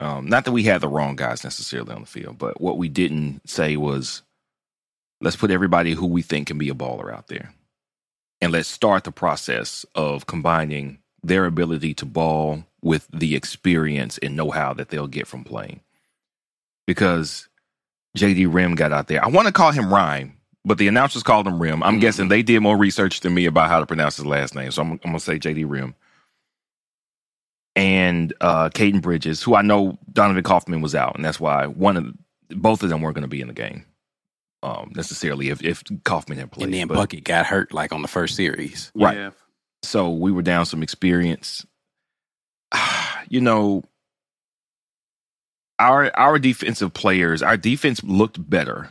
Um, 0.00 0.28
not 0.28 0.44
that 0.44 0.52
we 0.52 0.64
had 0.64 0.80
the 0.80 0.88
wrong 0.88 1.14
guys 1.14 1.44
necessarily 1.44 1.94
on 1.94 2.00
the 2.00 2.06
field 2.06 2.38
but 2.38 2.60
what 2.60 2.78
we 2.78 2.88
didn't 2.88 3.48
say 3.48 3.76
was 3.76 4.22
let's 5.20 5.36
put 5.36 5.52
everybody 5.52 5.92
who 5.92 6.06
we 6.06 6.22
think 6.22 6.48
can 6.48 6.58
be 6.58 6.68
a 6.68 6.74
baller 6.74 7.12
out 7.12 7.28
there. 7.28 7.54
And 8.40 8.52
let's 8.52 8.68
start 8.68 9.04
the 9.04 9.12
process 9.12 9.86
of 9.94 10.26
combining 10.26 10.98
their 11.24 11.46
ability 11.46 11.94
to 11.94 12.06
ball 12.06 12.64
with 12.82 13.08
the 13.12 13.34
experience 13.34 14.18
and 14.18 14.36
know-how 14.36 14.74
that 14.74 14.90
they'll 14.90 15.06
get 15.06 15.26
from 15.26 15.42
playing. 15.42 15.80
Because 16.86 17.48
JD 18.16 18.52
Rim 18.52 18.74
got 18.74 18.92
out 18.92 19.08
there. 19.08 19.24
I 19.24 19.28
want 19.28 19.46
to 19.46 19.52
call 19.52 19.72
him 19.72 19.92
Rhyme, 19.92 20.36
but 20.64 20.78
the 20.78 20.88
announcers 20.88 21.22
called 21.22 21.46
him 21.46 21.60
Rim. 21.60 21.82
I'm 21.82 21.98
guessing 21.98 22.28
they 22.28 22.42
did 22.42 22.60
more 22.60 22.76
research 22.76 23.20
than 23.20 23.34
me 23.34 23.46
about 23.46 23.68
how 23.68 23.80
to 23.80 23.86
pronounce 23.86 24.16
his 24.16 24.26
last 24.26 24.54
name. 24.54 24.70
So 24.70 24.82
I'm, 24.82 24.92
I'm 24.92 24.98
going 24.98 25.14
to 25.14 25.20
say 25.20 25.38
JD 25.38 25.64
Rim. 25.68 25.94
And 27.76 28.32
uh 28.40 28.68
Caden 28.68 29.02
Bridges, 29.02 29.42
who 29.42 29.56
I 29.56 29.62
know 29.62 29.98
Donovan 30.12 30.44
Kaufman 30.44 30.80
was 30.80 30.94
out, 30.94 31.16
and 31.16 31.24
that's 31.24 31.40
why 31.40 31.66
one 31.66 31.96
of 31.96 32.14
both 32.50 32.84
of 32.84 32.88
them 32.88 33.00
weren't 33.00 33.16
going 33.16 33.22
to 33.22 33.28
be 33.28 33.40
in 33.40 33.48
the 33.48 33.54
game. 33.54 33.84
Um, 34.62 34.92
necessarily 34.94 35.50
if, 35.50 35.62
if 35.62 35.82
Kaufman 36.04 36.38
had 36.38 36.52
played. 36.52 36.66
And 36.66 36.74
then 36.74 36.86
but- 36.86 36.94
Bucket 36.94 37.24
got 37.24 37.46
hurt 37.46 37.74
like 37.74 37.92
on 37.92 38.00
the 38.00 38.08
first 38.08 38.36
series. 38.36 38.92
Right. 38.94 39.16
Yeah. 39.16 39.30
So 39.84 40.10
we 40.10 40.32
were 40.32 40.42
down 40.42 40.66
some 40.66 40.82
experience. 40.82 41.66
You 43.30 43.40
know, 43.40 43.82
our 45.78 46.10
our 46.14 46.38
defensive 46.38 46.92
players, 46.92 47.42
our 47.42 47.56
defense 47.56 48.04
looked 48.04 48.50
better 48.50 48.90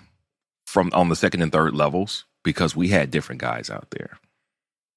from 0.65 0.89
on 0.93 1.09
the 1.09 1.15
second 1.15 1.43
and 1.43 1.51
third 1.51 1.75
levels 1.75 2.25
because 2.43 2.75
we 2.75 2.87
had 2.87 3.11
different 3.11 3.41
guys 3.41 3.69
out 3.69 3.87
there. 3.91 4.17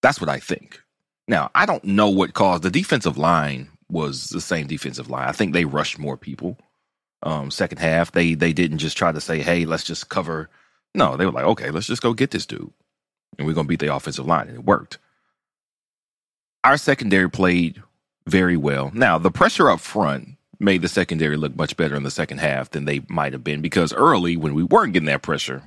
That's 0.03 0.21
what 0.21 0.31
I 0.31 0.39
think. 0.39 0.81
Now, 1.29 1.51
I 1.55 1.67
don't 1.67 1.85
know 1.85 2.09
what 2.09 2.35
caused 2.35 2.63
the 2.63 2.71
defensive 2.71 3.19
line 3.19 3.69
was 3.91 4.29
the 4.29 4.41
same 4.41 4.67
defensive 4.67 5.11
line. 5.11 5.29
I 5.29 5.33
think 5.33 5.53
they 5.53 5.65
rushed 5.67 5.99
more 5.99 6.17
people. 6.17 6.57
Um, 7.23 7.51
second 7.51 7.79
half, 7.79 8.13
they 8.13 8.35
they 8.35 8.53
didn't 8.53 8.79
just 8.79 8.97
try 8.97 9.13
to 9.13 9.21
say, 9.21 9.43
"Hey, 9.43 9.65
let's 9.65 9.85
just 9.85 10.09
cover." 10.09 10.49
No, 10.95 11.17
they 11.17 11.27
were 11.27 11.33
like, 11.33 11.45
"Okay, 11.45 11.71
let's 11.71 11.87
just 11.87 12.03
go 12.03 12.15
get 12.15 12.31
this 12.31 12.47
dude, 12.47 12.73
and 13.39 13.47
we're 13.47 13.55
gonna 13.55 13.69
beat 13.69 13.81
the 13.81 13.95
offensive 13.95 14.27
line," 14.27 14.49
and 14.49 14.57
it 14.57 14.65
worked 14.65 14.99
our 16.65 16.77
secondary 16.77 17.31
played 17.31 17.83
very 18.27 18.57
well. 18.57 18.91
Now, 18.95 19.19
the 19.19 19.31
pressure 19.31 19.71
up 19.71 19.81
front 19.81 20.31
made 20.59 20.83
the 20.83 20.89
secondary 20.89 21.37
look 21.37 21.55
much 21.57 21.77
better 21.77 21.95
in 21.95 22.03
the 22.03 22.11
second 22.11 22.39
half 22.39 22.71
than 22.71 22.85
they 22.87 23.03
might 23.09 23.33
have 23.33 23.45
been 23.45 23.61
because 23.61 23.93
early 23.93 24.37
when 24.37 24.55
we 24.55 24.63
weren't 24.65 24.93
getting 24.95 25.07
that 25.07 25.23
pressure, 25.23 25.63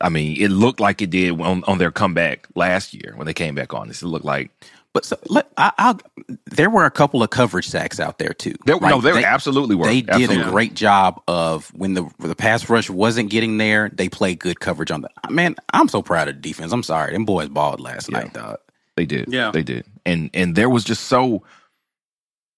I 0.00 0.08
mean, 0.08 0.40
it 0.40 0.48
looked 0.48 0.80
like 0.80 1.00
it 1.02 1.10
did 1.10 1.40
on, 1.40 1.62
on 1.64 1.78
their 1.78 1.92
comeback 1.92 2.48
last 2.54 2.94
year 2.94 3.12
when 3.16 3.26
they 3.26 3.34
came 3.34 3.54
back 3.54 3.72
on. 3.74 3.86
This 3.88 4.02
it 4.02 4.06
looked 4.06 4.24
like 4.24 4.50
But 4.92 5.04
so, 5.04 5.16
let, 5.26 5.48
I, 5.56 5.72
I'll, 5.78 6.00
there 6.46 6.68
were 6.68 6.84
a 6.84 6.90
couple 6.90 7.22
of 7.22 7.30
coverage 7.30 7.68
sacks 7.68 8.00
out 8.00 8.18
there 8.18 8.32
too. 8.34 8.54
they, 8.66 8.72
Like, 8.72 8.82
no, 8.82 9.00
they, 9.00 9.24
absolutely 9.24 9.76
were. 9.76 9.86
They 9.86 10.00
did 10.00 10.10
Absolutely. 10.10 10.42
a 10.42 10.50
great 10.50 10.74
job 10.74 11.22
of 11.28 11.68
when 11.74 11.94
the 11.94 12.08
the 12.18 12.34
pass 12.34 12.68
rush 12.68 12.90
wasn't 12.90 13.30
getting 13.30 13.58
there. 13.58 13.88
They 13.92 14.08
played 14.08 14.40
good 14.40 14.58
coverage 14.58 14.90
on 14.90 15.02
the. 15.02 15.10
Man, 15.30 15.54
I'm 15.72 15.88
so 15.88 16.02
proud 16.02 16.28
of 16.28 16.34
the 16.36 16.40
defense. 16.40 16.72
I'm 16.72 16.82
sorry, 16.82 17.12
them 17.12 17.24
boys 17.24 17.48
balled 17.50 17.80
last 17.80 18.10
Yeah. 18.10 18.18
night, 18.20 18.32
dog. 18.32 18.58
They 18.96 19.06
did. 19.06 19.32
Yeah. 19.32 19.50
They 19.50 19.62
did. 19.62 19.84
And 20.06 20.30
and 20.34 20.54
there 20.54 20.70
was 20.70 20.84
just 20.84 21.04
so 21.04 21.42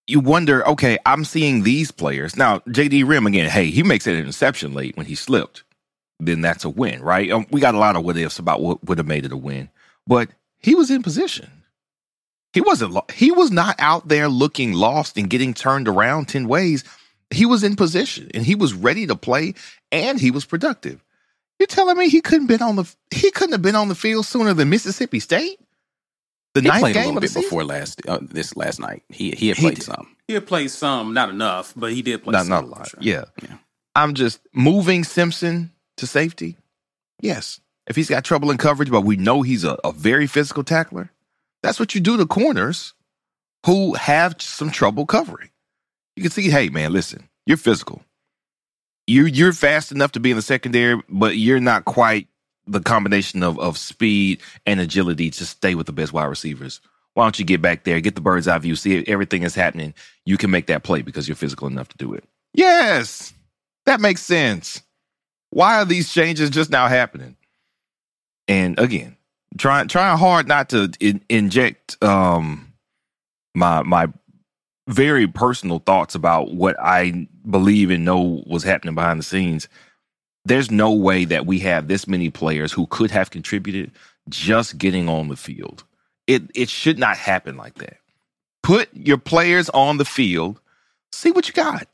you 0.07 0.21
wonder, 0.21 0.67
okay, 0.69 0.99
I'm 1.05 1.25
seeing 1.25 1.63
these 1.63 1.91
players. 1.91 2.37
Now, 2.37 2.61
JD 2.61 3.09
Rim 3.09 3.27
again, 3.27 3.51
hey, 3.51 3.71
he 3.71 3.83
makes 3.83 4.07
an 4.07 4.15
interception 4.15 4.73
late 4.73 4.97
when 4.97 5.07
he 5.07 5.15
slipped. 5.15 5.65
Then 6.21 6.41
that's 6.41 6.65
a 6.65 6.71
win, 6.71 7.03
right? 7.03 7.31
Um, 7.31 7.47
we 7.51 7.61
got 7.61 7.75
a 7.75 7.79
lot 7.79 7.97
of 7.97 8.05
what 8.05 8.17
ifs 8.17 8.39
about 8.39 8.63
what 8.63 8.85
would 8.85 8.99
have 8.99 9.07
made 9.07 9.25
it 9.25 9.33
a 9.33 9.37
win. 9.37 9.69
But 10.07 10.31
he 10.59 10.75
was 10.75 10.91
in 10.91 11.03
position. 11.03 11.51
He 12.53 12.61
wasn't 12.61 12.93
lo- 12.93 13.05
he 13.13 13.33
was 13.33 13.51
not 13.51 13.77
out 13.79 14.09
there 14.09 14.29
looking 14.29 14.73
lost 14.73 15.19
and 15.19 15.29
getting 15.29 15.53
turned 15.53 15.89
around 15.89 16.27
10 16.27 16.49
ways. 16.49 16.85
He 17.31 17.45
was 17.45 17.65
in 17.65 17.77
position 17.77 18.31
and 18.33 18.47
he 18.47 18.55
was 18.55 18.73
ready 18.73 19.07
to 19.09 19.17
play 19.17 19.55
and 19.93 20.19
he 20.19 20.31
was 20.31 20.47
productive. 20.47 21.03
You're 21.59 21.67
telling 21.67 21.99
me 21.99 22.09
he 22.09 22.21
couldn't 22.21 22.47
been 22.47 22.63
on 22.63 22.77
the 22.77 22.91
he 23.11 23.31
couldn't 23.31 23.53
have 23.53 23.63
been 23.63 23.75
on 23.75 23.89
the 23.89 23.95
field 23.95 24.25
sooner 24.25 24.55
than 24.55 24.71
Mississippi 24.71 25.21
State? 25.21 25.59
The 26.57 26.63
He 26.63 26.69
ninth 26.69 26.81
played 26.81 26.97
a 26.97 26.99
little 27.01 27.21
bit 27.21 27.35
before 27.35 27.65
last 27.65 28.01
uh, 28.09 28.19
this 28.23 28.57
last 28.57 28.81
night. 28.81 29.03
He 29.11 29.33
he 29.33 29.49
had 29.49 29.59
played 29.59 29.75
did. 29.75 29.85
some. 29.85 30.17
He 30.27 30.33
had 30.33 30.47
played 30.47 30.71
some, 30.71 31.13
not 31.13 31.29
enough, 31.29 31.75
but 31.77 31.93
he 31.93 32.01
did 32.01 32.25
play 32.25 32.33
Not, 32.33 32.47
some. 32.47 32.49
not 32.49 32.65
a 32.65 32.67
lot. 32.67 32.89
sure. 32.89 32.99
Yeah. 33.03 33.25
Yeah. 33.43 33.59
I'm 33.95 34.15
just 34.15 34.41
moving 34.55 35.05
Simpson 35.05 35.71
to 35.99 36.07
safety. 36.07 36.57
Yes. 37.21 37.61
If 37.87 37.95
he's 37.95 38.09
got 38.09 38.25
trouble 38.25 38.51
in 38.51 38.57
coverage, 38.57 38.91
but 38.91 39.03
we 39.03 39.17
know 39.17 39.43
he's 39.43 39.65
a, 39.65 39.77
a 39.85 39.93
very 39.93 40.27
physical 40.27 40.65
tackler, 40.65 41.11
that's 41.63 41.79
what 41.79 41.95
you 41.95 42.01
do 42.01 42.17
to 42.17 42.25
corners 42.25 42.95
who 43.67 43.93
have 43.93 44.41
some 44.41 44.71
trouble 44.71 45.05
covering. 45.05 45.51
You 46.17 46.23
can 46.23 46.33
see, 46.33 46.49
hey, 46.49 46.71
man, 46.71 46.91
listen, 46.95 47.29
you're 47.45 47.59
physical. 47.59 48.03
You 49.07 49.27
you're 49.27 49.53
fast 49.53 49.93
enough 49.93 50.13
to 50.13 50.21
be 50.21 50.31
in 50.31 50.37
the 50.37 50.43
secondary, 50.43 51.03
but 51.11 51.37
you're 51.37 51.61
not 51.61 51.85
quite 51.85 52.29
the 52.67 52.81
combination 52.81 53.43
of, 53.43 53.59
of 53.59 53.79
speed 53.79 54.41
and 54.65 54.81
agility 54.81 55.31
to 55.31 55.47
stay 55.47 55.75
with 55.75 55.87
the 55.87 55.93
best 55.93 56.13
wide 56.13 56.25
receivers. 56.25 56.81
Why 57.15 57.25
don't 57.25 57.39
you 57.39 57.45
get 57.45 57.63
back 57.63 57.85
there, 57.85 58.01
get 58.01 58.15
the 58.15 58.21
bird's 58.21 58.47
eye 58.47 58.59
view, 58.59 58.77
see 58.77 59.05
everything 59.07 59.43
is 59.43 59.55
happening? 59.55 59.95
You 60.25 60.37
can 60.37 60.51
make 60.51 60.67
that 60.67 60.83
play 60.83 61.03
because 61.03 61.27
you're 61.27 61.37
physical 61.37 61.67
enough 61.67 61.89
to 61.89 61.97
do 61.97 62.13
it. 62.13 62.25
Yes, 62.53 63.33
that 63.87 64.01
makes 64.01 64.23
sense. 64.23 64.83
Why 65.51 65.77
are 65.81 65.85
these 65.85 66.13
changes 66.13 66.51
just 66.51 66.71
now 66.71 66.89
happening? 66.89 67.37
And 68.49 68.79
again, 68.79 69.17
trying 69.57 69.89
trying 69.89 70.19
hard 70.19 70.47
not 70.47 70.69
to 70.71 70.93
in, 71.01 71.23
inject 71.29 72.03
um 72.03 72.73
my 73.55 73.83
my 73.83 74.09
very 74.89 75.27
personal 75.27 75.81
thoughts 75.81 76.15
about 76.15 76.55
what 76.55 76.77
I 76.81 77.27
believe 77.49 77.91
and 77.91 78.05
know 78.05 78.43
was 78.47 78.63
happening 78.63 78.95
behind 78.95 79.19
the 79.19 79.25
scenes. 79.25 79.69
There's 80.47 80.71
no 80.71 80.93
way 80.93 81.25
that 81.25 81.45
we 81.45 81.59
have 81.61 81.89
this 81.89 82.07
many 82.07 82.31
players 82.31 82.73
who 82.73 82.87
could 82.87 83.11
have 83.11 83.31
contributed 83.31 83.91
just 84.29 84.79
getting 84.79 85.09
on 85.09 85.27
the 85.27 85.37
field. 85.37 85.83
It 86.29 86.45
it 86.55 86.69
should 86.69 86.99
not 86.99 87.17
happen 87.17 87.57
like 87.57 87.75
that. 87.77 87.99
Put 88.63 88.89
your 88.95 89.19
players 89.19 89.69
on 89.71 89.97
the 89.97 90.05
field, 90.05 90.61
see 91.11 91.33
what 91.33 91.49
you 91.49 91.55
got. 91.55 91.89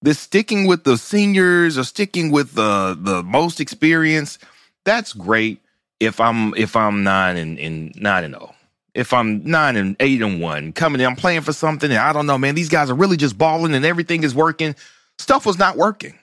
This 0.00 0.18
sticking 0.18 0.66
with 0.66 0.84
the 0.84 0.96
seniors 0.96 1.76
or 1.76 1.84
sticking 1.84 2.30
with 2.30 2.54
the 2.54 2.96
the 2.98 3.22
most 3.22 3.60
experience, 3.60 4.38
that's 4.84 5.12
great 5.12 5.60
if 6.00 6.18
I'm 6.18 6.54
if 6.54 6.74
I'm 6.74 7.04
nine 7.04 7.36
and, 7.36 7.58
and 7.58 7.94
nine 8.00 8.24
and 8.24 8.34
oh. 8.36 8.54
If 8.94 9.12
I'm 9.12 9.42
nine 9.44 9.76
and 9.76 9.96
eight 10.00 10.20
and 10.20 10.40
one, 10.40 10.72
coming 10.72 11.00
in, 11.00 11.06
I'm 11.06 11.16
playing 11.16 11.42
for 11.42 11.52
something, 11.52 11.90
and 11.90 11.98
I 11.98 12.12
don't 12.12 12.26
know, 12.26 12.36
man. 12.36 12.54
These 12.54 12.68
guys 12.68 12.90
are 12.90 12.94
really 12.94 13.16
just 13.16 13.38
balling 13.38 13.74
and 13.74 13.84
everything 13.84 14.22
is 14.22 14.34
working. 14.34 14.74
Stuff 15.18 15.46
was 15.46 15.58
not 15.58 15.76
working. 15.76 16.18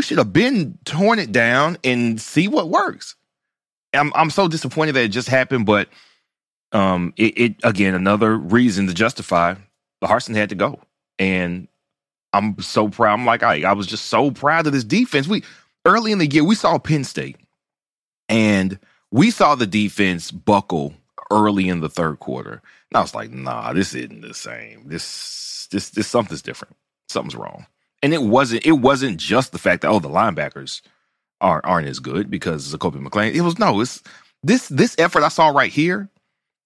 We 0.00 0.04
should 0.04 0.16
have 0.16 0.32
been 0.32 0.78
torn 0.86 1.18
it 1.18 1.30
down 1.30 1.76
and 1.84 2.18
see 2.18 2.48
what 2.48 2.70
works. 2.70 3.16
I'm 3.92 4.10
I'm 4.14 4.30
so 4.30 4.48
disappointed 4.48 4.92
that 4.92 5.04
it 5.04 5.08
just 5.08 5.28
happened, 5.28 5.66
but 5.66 5.90
um, 6.72 7.12
it, 7.18 7.38
it 7.38 7.56
again 7.64 7.94
another 7.94 8.34
reason 8.34 8.86
to 8.86 8.94
justify 8.94 9.56
the 10.00 10.06
Harsin 10.06 10.34
had 10.34 10.48
to 10.48 10.54
go, 10.54 10.80
and 11.18 11.68
I'm 12.32 12.58
so 12.62 12.88
proud. 12.88 13.12
I'm 13.12 13.26
like, 13.26 13.42
I, 13.42 13.68
I 13.68 13.74
was 13.74 13.86
just 13.86 14.06
so 14.06 14.30
proud 14.30 14.66
of 14.66 14.72
this 14.72 14.84
defense. 14.84 15.28
We 15.28 15.44
early 15.84 16.12
in 16.12 16.18
the 16.18 16.26
year 16.26 16.44
we 16.44 16.54
saw 16.54 16.78
Penn 16.78 17.04
State, 17.04 17.36
and 18.30 18.78
we 19.10 19.30
saw 19.30 19.54
the 19.54 19.66
defense 19.66 20.30
buckle 20.30 20.94
early 21.30 21.68
in 21.68 21.80
the 21.80 21.90
third 21.90 22.20
quarter. 22.20 22.62
And 22.90 22.96
I 22.96 23.02
was 23.02 23.14
like, 23.14 23.32
nah, 23.32 23.74
this 23.74 23.94
isn't 23.94 24.22
the 24.22 24.32
same. 24.32 24.88
This 24.88 25.68
this 25.70 25.90
this 25.90 26.08
something's 26.08 26.40
different. 26.40 26.74
Something's 27.10 27.36
wrong. 27.36 27.66
And 28.02 28.14
it 28.14 28.22
wasn't 28.22 28.66
it 28.66 28.72
wasn't 28.72 29.18
just 29.18 29.52
the 29.52 29.58
fact 29.58 29.82
that 29.82 29.88
oh 29.88 29.98
the 29.98 30.08
linebackers 30.08 30.80
aren't 31.40 31.66
aren't 31.66 31.88
as 31.88 31.98
good 31.98 32.30
because 32.30 32.74
Kobe 32.80 32.98
McClain. 32.98 33.34
It 33.34 33.42
was 33.42 33.58
no, 33.58 33.80
it's 33.80 34.02
this 34.42 34.68
this 34.68 34.96
effort 34.98 35.22
I 35.22 35.28
saw 35.28 35.48
right 35.48 35.70
here, 35.70 36.08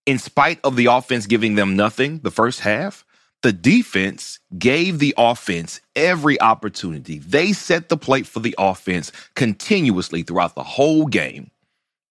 in 0.06 0.18
spite 0.18 0.60
of 0.64 0.76
the 0.76 0.86
offense 0.86 1.26
giving 1.26 1.54
them 1.54 1.76
nothing 1.76 2.20
the 2.20 2.30
first 2.30 2.60
half, 2.60 3.04
the 3.42 3.52
defense 3.52 4.38
gave 4.58 4.98
the 4.98 5.14
offense 5.18 5.80
every 5.96 6.40
opportunity. 6.40 7.18
They 7.18 7.52
set 7.52 7.88
the 7.88 7.96
plate 7.96 8.26
for 8.26 8.40
the 8.40 8.54
offense 8.58 9.12
continuously 9.34 10.22
throughout 10.22 10.54
the 10.54 10.62
whole 10.62 11.06
game. 11.06 11.50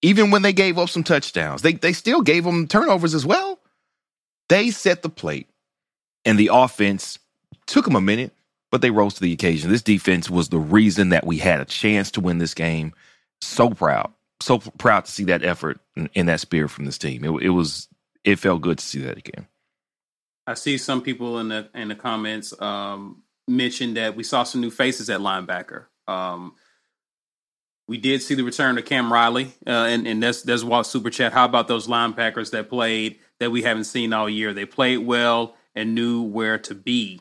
Even 0.02 0.30
when 0.30 0.42
they 0.42 0.52
gave 0.52 0.78
up 0.78 0.90
some 0.90 1.02
touchdowns, 1.02 1.62
they, 1.62 1.72
they 1.72 1.92
still 1.92 2.20
gave 2.20 2.44
them 2.44 2.68
turnovers 2.68 3.14
as 3.14 3.24
well. 3.24 3.58
They 4.48 4.70
set 4.70 5.02
the 5.02 5.08
plate, 5.08 5.48
and 6.24 6.38
the 6.38 6.50
offense 6.52 7.18
took 7.66 7.86
them 7.86 7.96
a 7.96 8.00
minute, 8.00 8.32
but 8.74 8.80
they 8.80 8.90
rose 8.90 9.14
to 9.14 9.20
the 9.20 9.32
occasion. 9.32 9.70
This 9.70 9.82
defense 9.82 10.28
was 10.28 10.48
the 10.48 10.58
reason 10.58 11.10
that 11.10 11.24
we 11.24 11.38
had 11.38 11.60
a 11.60 11.64
chance 11.64 12.10
to 12.10 12.20
win 12.20 12.38
this 12.38 12.54
game. 12.54 12.92
So 13.40 13.70
proud, 13.70 14.12
so 14.40 14.58
proud 14.58 15.04
to 15.04 15.12
see 15.12 15.22
that 15.26 15.44
effort 15.44 15.78
and, 15.94 16.28
that 16.28 16.40
spirit 16.40 16.70
from 16.70 16.84
this 16.84 16.98
team. 16.98 17.22
It, 17.22 17.30
it 17.40 17.50
was, 17.50 17.86
it 18.24 18.40
felt 18.40 18.62
good 18.62 18.78
to 18.78 18.84
see 18.84 18.98
that 19.02 19.16
again. 19.16 19.46
I 20.48 20.54
see 20.54 20.76
some 20.76 21.02
people 21.02 21.38
in 21.38 21.50
the 21.50 21.68
in 21.72 21.86
the 21.86 21.94
comments 21.94 22.52
um, 22.60 23.22
mention 23.46 23.94
that 23.94 24.16
we 24.16 24.24
saw 24.24 24.42
some 24.42 24.60
new 24.60 24.72
faces 24.72 25.08
at 25.08 25.20
linebacker. 25.20 25.84
Um, 26.08 26.56
we 27.86 27.96
did 27.96 28.22
see 28.22 28.34
the 28.34 28.42
return 28.42 28.76
of 28.76 28.84
Cam 28.86 29.12
Riley, 29.12 29.52
uh, 29.68 29.70
and 29.70 30.04
and 30.04 30.20
that's 30.20 30.42
that's 30.42 30.64
Walt 30.64 30.88
Super 30.88 31.10
Chat. 31.10 31.32
How 31.32 31.44
about 31.44 31.68
those 31.68 31.86
linebackers 31.86 32.50
that 32.50 32.68
played 32.68 33.20
that 33.38 33.52
we 33.52 33.62
haven't 33.62 33.84
seen 33.84 34.12
all 34.12 34.28
year? 34.28 34.52
They 34.52 34.66
played 34.66 34.98
well 34.98 35.54
and 35.76 35.94
knew 35.94 36.22
where 36.22 36.58
to 36.58 36.74
be. 36.74 37.20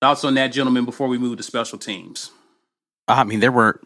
Thoughts 0.00 0.24
on 0.24 0.34
that, 0.34 0.48
gentlemen? 0.48 0.84
Before 0.84 1.08
we 1.08 1.18
move 1.18 1.36
to 1.38 1.42
special 1.42 1.78
teams. 1.78 2.30
I 3.08 3.24
mean, 3.24 3.40
there 3.40 3.52
were 3.52 3.80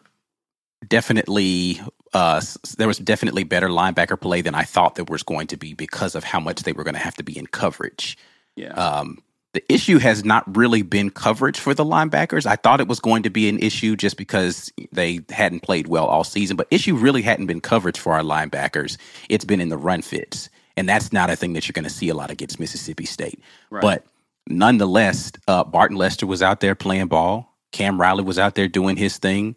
definitely 0.87 1.81
uh, 2.13 2.41
there 2.77 2.87
was 2.87 2.99
definitely 2.99 3.43
better 3.43 3.69
linebacker 3.69 4.19
play 4.19 4.41
than 4.41 4.55
I 4.55 4.63
thought 4.63 4.95
there 4.95 5.05
was 5.05 5.23
going 5.23 5.47
to 5.47 5.57
be 5.57 5.73
because 5.73 6.15
of 6.15 6.23
how 6.23 6.39
much 6.39 6.63
they 6.63 6.73
were 6.73 6.83
going 6.83 6.93
to 6.93 6.99
have 6.99 7.15
to 7.15 7.23
be 7.23 7.37
in 7.37 7.47
coverage. 7.47 8.17
Yeah. 8.55 8.73
Um, 8.73 9.23
the 9.53 9.63
issue 9.71 9.99
has 9.99 10.25
not 10.25 10.57
really 10.57 10.81
been 10.81 11.11
coverage 11.11 11.59
for 11.59 11.75
the 11.75 11.85
linebackers. 11.85 12.45
I 12.47 12.55
thought 12.55 12.81
it 12.81 12.87
was 12.87 12.99
going 12.99 13.23
to 13.23 13.29
be 13.29 13.47
an 13.49 13.59
issue 13.59 13.95
just 13.95 14.17
because 14.17 14.71
they 14.91 15.19
hadn't 15.29 15.61
played 15.61 15.87
well 15.87 16.05
all 16.05 16.23
season, 16.23 16.57
but 16.57 16.67
issue 16.71 16.95
really 16.95 17.21
hadn't 17.21 17.45
been 17.45 17.61
coverage 17.61 17.99
for 17.99 18.13
our 18.13 18.23
linebackers. 18.23 18.97
It's 19.29 19.45
been 19.45 19.61
in 19.61 19.69
the 19.69 19.77
run 19.77 20.01
fits. 20.01 20.49
And 20.75 20.89
that's 20.89 21.13
not 21.13 21.29
a 21.29 21.35
thing 21.35 21.53
that 21.53 21.67
you're 21.67 21.73
going 21.73 21.83
to 21.83 21.89
see 21.89 22.09
a 22.09 22.15
lot 22.15 22.31
against 22.31 22.59
Mississippi 22.59 23.05
State. 23.05 23.39
Right. 23.69 23.81
But 23.81 24.05
nonetheless, 24.47 25.31
uh, 25.47 25.63
Barton 25.63 25.97
Lester 25.97 26.25
was 26.25 26.41
out 26.41 26.59
there 26.59 26.75
playing 26.75 27.07
ball. 27.07 27.49
Cam 27.71 27.99
Riley 27.99 28.23
was 28.23 28.39
out 28.39 28.55
there 28.55 28.67
doing 28.67 28.97
his 28.97 29.17
thing. 29.17 29.55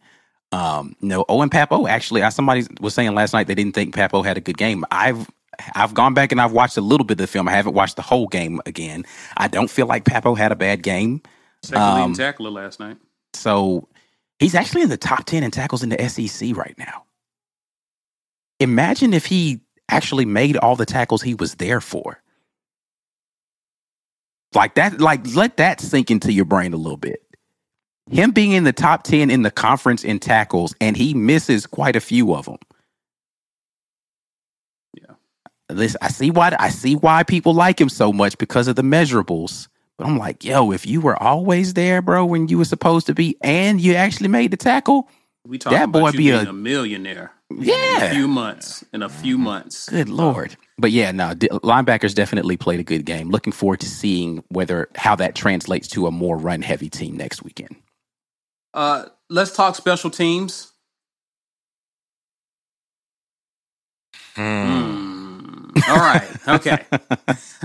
Um, 0.52 0.96
no, 1.00 1.24
Owen 1.28 1.50
Pappoe 1.50 1.86
actually, 1.86 2.22
I, 2.22 2.30
somebody 2.30 2.64
was 2.80 2.94
saying 2.94 3.14
last 3.14 3.32
night 3.32 3.46
they 3.46 3.54
didn't 3.54 3.74
think 3.74 3.94
Pappoe 3.94 4.22
had 4.22 4.36
a 4.36 4.40
good 4.40 4.56
game. 4.56 4.84
I've 4.90 5.28
I've 5.74 5.94
gone 5.94 6.14
back 6.14 6.32
and 6.32 6.40
I've 6.40 6.52
watched 6.52 6.76
a 6.76 6.80
little 6.80 7.04
bit 7.04 7.14
of 7.14 7.18
the 7.18 7.26
film. 7.26 7.48
I 7.48 7.52
haven't 7.52 7.74
watched 7.74 7.96
the 7.96 8.02
whole 8.02 8.26
game 8.26 8.60
again. 8.66 9.04
I 9.36 9.48
don't 9.48 9.70
feel 9.70 9.86
like 9.86 10.04
Pappoe 10.04 10.34
had 10.34 10.52
a 10.52 10.56
bad 10.56 10.82
game. 10.82 11.22
Second 11.62 11.82
um, 11.82 12.14
tackler 12.14 12.50
last 12.50 12.78
night. 12.78 12.98
So 13.34 13.88
he's 14.38 14.54
actually 14.54 14.82
in 14.82 14.88
the 14.88 14.96
top 14.96 15.24
10 15.24 15.42
in 15.42 15.50
tackles 15.50 15.82
in 15.82 15.88
the 15.88 16.08
SEC 16.08 16.56
right 16.56 16.74
now. 16.78 17.04
Imagine 18.60 19.12
if 19.12 19.26
he 19.26 19.60
actually 19.88 20.24
made 20.24 20.56
all 20.56 20.76
the 20.76 20.86
tackles 20.86 21.22
he 21.22 21.34
was 21.34 21.56
there 21.56 21.80
for. 21.80 22.22
Like 24.56 24.74
that, 24.74 25.00
like 25.00 25.34
let 25.34 25.58
that 25.58 25.80
sink 25.80 26.10
into 26.10 26.32
your 26.32 26.44
brain 26.44 26.72
a 26.72 26.76
little 26.76 26.96
bit. 26.96 27.22
Him 28.10 28.30
being 28.30 28.52
in 28.52 28.64
the 28.64 28.72
top 28.72 29.02
10 29.02 29.30
in 29.30 29.42
the 29.42 29.50
conference 29.50 30.04
in 30.04 30.18
tackles, 30.18 30.74
and 30.80 30.96
he 30.96 31.12
misses 31.12 31.66
quite 31.66 31.96
a 31.96 32.00
few 32.00 32.34
of 32.34 32.46
them. 32.46 32.58
Listen, 35.68 35.98
I 36.00 36.08
see 36.08 36.30
why 36.30 36.54
I 36.58 36.68
see 36.68 36.94
why 36.94 37.24
people 37.24 37.52
like 37.52 37.80
him 37.80 37.88
so 37.88 38.12
much 38.12 38.38
because 38.38 38.68
of 38.68 38.76
the 38.76 38.82
measurables. 38.82 39.68
But 39.98 40.06
I'm 40.06 40.18
like, 40.18 40.44
yo, 40.44 40.72
if 40.72 40.86
you 40.86 41.00
were 41.00 41.20
always 41.20 41.74
there, 41.74 42.02
bro, 42.02 42.24
when 42.24 42.48
you 42.48 42.58
were 42.58 42.64
supposed 42.66 43.06
to 43.06 43.14
be, 43.14 43.36
and 43.40 43.80
you 43.80 43.94
actually 43.94 44.28
made 44.28 44.50
the 44.50 44.56
tackle, 44.56 45.08
we 45.44 45.58
that 45.58 45.90
boy 45.90 46.12
be 46.12 46.30
a, 46.30 46.42
a, 46.42 46.52
millionaire. 46.52 47.32
Yeah, 47.50 47.96
in 47.96 48.02
a 48.02 48.14
few 48.14 48.28
months. 48.28 48.84
In 48.92 49.02
a 49.02 49.08
few 49.08 49.38
months. 49.38 49.88
Good 49.88 50.08
lord. 50.08 50.56
But 50.78 50.90
yeah, 50.90 51.12
no, 51.12 51.30
linebackers 51.30 52.14
definitely 52.14 52.56
played 52.56 52.80
a 52.80 52.84
good 52.84 53.04
game. 53.04 53.30
Looking 53.30 53.52
forward 53.52 53.80
to 53.80 53.88
seeing 53.88 54.42
whether 54.48 54.88
how 54.96 55.16
that 55.16 55.34
translates 55.34 55.88
to 55.88 56.06
a 56.06 56.10
more 56.10 56.36
run 56.36 56.62
heavy 56.62 56.90
team 56.90 57.16
next 57.16 57.42
weekend. 57.42 57.76
Uh, 58.74 59.06
let's 59.30 59.54
talk 59.54 59.74
special 59.74 60.10
teams. 60.10 60.72
Hmm. 64.34 65.70
All 65.88 65.96
right. 65.96 66.28
Okay. 66.46 66.84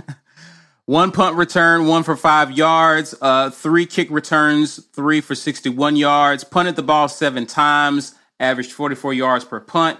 one 0.85 1.11
punt 1.11 1.35
return, 1.35 1.87
one 1.87 2.03
for 2.03 2.15
five 2.15 2.51
yards, 2.51 3.13
uh, 3.21 3.49
three 3.49 3.85
kick 3.85 4.09
returns, 4.09 4.83
three 4.93 5.21
for 5.21 5.35
61 5.35 5.95
yards, 5.95 6.43
punted 6.43 6.75
the 6.75 6.83
ball 6.83 7.09
seven 7.09 7.45
times, 7.45 8.15
averaged 8.41 8.73
44 8.73 9.13
yards 9.13 9.45
per 9.45 9.59
punt. 9.59 9.99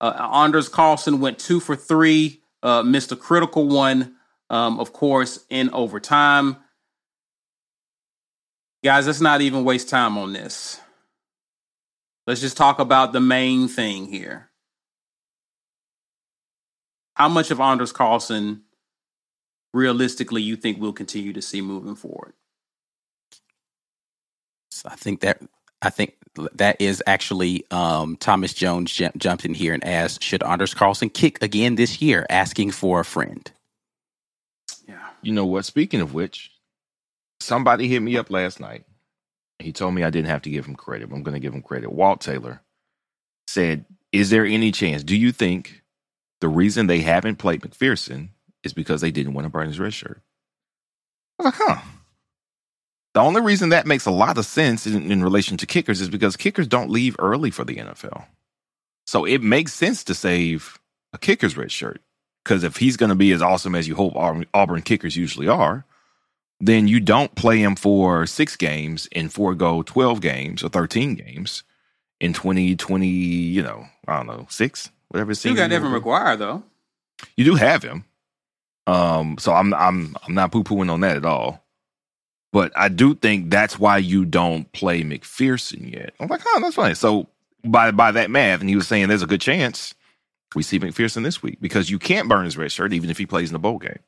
Uh, 0.00 0.30
Anders 0.32 0.68
Carlson 0.68 1.20
went 1.20 1.38
two 1.38 1.58
for 1.58 1.74
three, 1.74 2.42
uh, 2.62 2.82
missed 2.82 3.12
a 3.12 3.16
critical 3.16 3.68
one, 3.68 4.14
um, 4.50 4.78
of 4.78 4.92
course, 4.92 5.44
in 5.50 5.70
overtime. 5.70 6.56
Guys, 8.84 9.06
let's 9.06 9.20
not 9.20 9.40
even 9.40 9.64
waste 9.64 9.88
time 9.88 10.18
on 10.18 10.32
this. 10.32 10.80
Let's 12.26 12.40
just 12.40 12.56
talk 12.56 12.78
about 12.78 13.12
the 13.12 13.20
main 13.20 13.68
thing 13.68 14.06
here 14.06 14.52
how 17.14 17.28
much 17.28 17.50
of 17.50 17.60
Anders 17.60 17.92
Carlson 17.92 18.62
realistically 19.72 20.42
you 20.42 20.56
think 20.56 20.80
we'll 20.80 20.92
continue 20.92 21.32
to 21.32 21.42
see 21.42 21.60
moving 21.60 21.94
forward? 21.94 22.34
So 24.70 24.88
I 24.88 24.96
think 24.96 25.20
that 25.20 25.40
I 25.82 25.90
think 25.90 26.14
that 26.54 26.80
is 26.80 27.02
actually 27.06 27.64
um, 27.70 28.16
Thomas 28.16 28.54
Jones 28.54 28.92
j- 28.92 29.10
jumped 29.16 29.44
in 29.44 29.54
here 29.54 29.74
and 29.74 29.84
asked, 29.84 30.22
"Should 30.22 30.42
Anders 30.42 30.74
Carlson 30.74 31.10
kick 31.10 31.42
again 31.42 31.74
this 31.74 32.00
year?" 32.00 32.26
Asking 32.30 32.70
for 32.70 33.00
a 33.00 33.04
friend. 33.04 33.50
Yeah. 34.88 35.10
You 35.20 35.32
know 35.32 35.46
what? 35.46 35.64
Speaking 35.64 36.00
of 36.00 36.14
which, 36.14 36.52
somebody 37.40 37.88
hit 37.88 38.00
me 38.00 38.16
up 38.16 38.30
last 38.30 38.60
night. 38.60 38.84
He 39.58 39.72
told 39.72 39.94
me 39.94 40.02
I 40.02 40.10
didn't 40.10 40.28
have 40.28 40.42
to 40.42 40.50
give 40.50 40.66
him 40.66 40.74
credit. 40.74 41.10
I'm 41.12 41.22
going 41.22 41.34
to 41.34 41.40
give 41.40 41.54
him 41.54 41.62
credit. 41.62 41.92
Walt 41.92 42.20
Taylor 42.20 42.62
said, 43.46 43.84
"Is 44.12 44.30
there 44.30 44.46
any 44.46 44.72
chance? 44.72 45.04
Do 45.04 45.16
you 45.16 45.32
think 45.32 45.82
the 46.42 46.48
reason 46.48 46.88
they 46.88 47.00
haven't 47.00 47.36
played 47.36 47.62
McPherson 47.62 48.30
is 48.64 48.72
because 48.72 49.00
they 49.00 49.12
didn't 49.12 49.34
want 49.34 49.44
to 49.44 49.48
burn 49.48 49.68
his 49.68 49.80
red 49.80 49.94
shirt. 49.94 50.20
I 51.38 51.44
was 51.44 51.58
like, 51.58 51.68
huh. 51.68 51.80
The 53.14 53.20
only 53.20 53.42
reason 53.42 53.68
that 53.70 53.86
makes 53.86 54.06
a 54.06 54.10
lot 54.10 54.38
of 54.38 54.46
sense 54.46 54.86
in, 54.86 55.10
in 55.10 55.22
relation 55.22 55.56
to 55.58 55.66
kickers 55.66 56.00
is 56.00 56.08
because 56.08 56.36
kickers 56.36 56.66
don't 56.66 56.90
leave 56.90 57.16
early 57.18 57.50
for 57.50 57.64
the 57.64 57.76
NFL. 57.76 58.24
So 59.06 59.24
it 59.24 59.42
makes 59.42 59.74
sense 59.74 60.04
to 60.04 60.14
save 60.14 60.78
a 61.12 61.18
kicker's 61.18 61.56
red 61.56 61.70
shirt. 61.70 62.00
Because 62.42 62.64
if 62.64 62.76
he's 62.76 62.96
going 62.96 63.10
to 63.10 63.14
be 63.14 63.32
as 63.32 63.42
awesome 63.42 63.74
as 63.74 63.86
you 63.86 63.94
hope 63.94 64.14
Auburn 64.16 64.82
kickers 64.82 65.16
usually 65.16 65.46
are, 65.46 65.84
then 66.58 66.88
you 66.88 67.00
don't 67.00 67.34
play 67.34 67.58
him 67.58 67.76
for 67.76 68.26
six 68.26 68.56
games 68.56 69.08
and 69.12 69.32
forego 69.32 69.82
12 69.82 70.20
games 70.20 70.62
or 70.62 70.68
13 70.68 71.14
games 71.14 71.62
in 72.20 72.32
2020, 72.32 73.06
you 73.06 73.62
know, 73.62 73.84
I 74.06 74.16
don't 74.16 74.26
know, 74.26 74.46
six, 74.48 74.90
whatever. 75.08 75.32
You 75.32 75.56
got 75.56 75.72
Evan 75.72 75.92
McGuire 75.92 76.38
though. 76.38 76.62
You 77.36 77.44
do 77.44 77.54
have 77.56 77.82
him. 77.82 78.04
Um, 78.86 79.36
so 79.38 79.52
I'm 79.52 79.74
I'm 79.74 80.16
I'm 80.26 80.34
not 80.34 80.50
poo 80.50 80.64
pooing 80.64 80.90
on 80.90 81.00
that 81.00 81.16
at 81.16 81.24
all. 81.24 81.61
But 82.52 82.72
I 82.76 82.88
do 82.88 83.14
think 83.14 83.50
that's 83.50 83.78
why 83.78 83.96
you 83.96 84.24
don't 84.24 84.70
play 84.72 85.02
McPherson 85.02 85.90
yet. 85.92 86.14
I'm 86.20 86.28
like, 86.28 86.42
oh, 86.46 86.60
that's 86.60 86.76
funny. 86.76 86.94
So 86.94 87.28
by 87.64 87.90
by 87.90 88.12
that 88.12 88.30
math, 88.30 88.60
and 88.60 88.68
he 88.68 88.76
was 88.76 88.86
saying 88.86 89.08
there's 89.08 89.22
a 89.22 89.26
good 89.26 89.40
chance 89.40 89.94
we 90.54 90.62
see 90.62 90.78
McPherson 90.78 91.22
this 91.22 91.42
week 91.42 91.58
because 91.60 91.90
you 91.90 91.98
can't 91.98 92.28
burn 92.28 92.44
his 92.44 92.56
red 92.56 92.70
shirt 92.70 92.92
even 92.92 93.10
if 93.10 93.18
he 93.18 93.26
plays 93.26 93.48
in 93.48 93.54
the 93.54 93.58
bowl 93.58 93.78
game. 93.78 93.98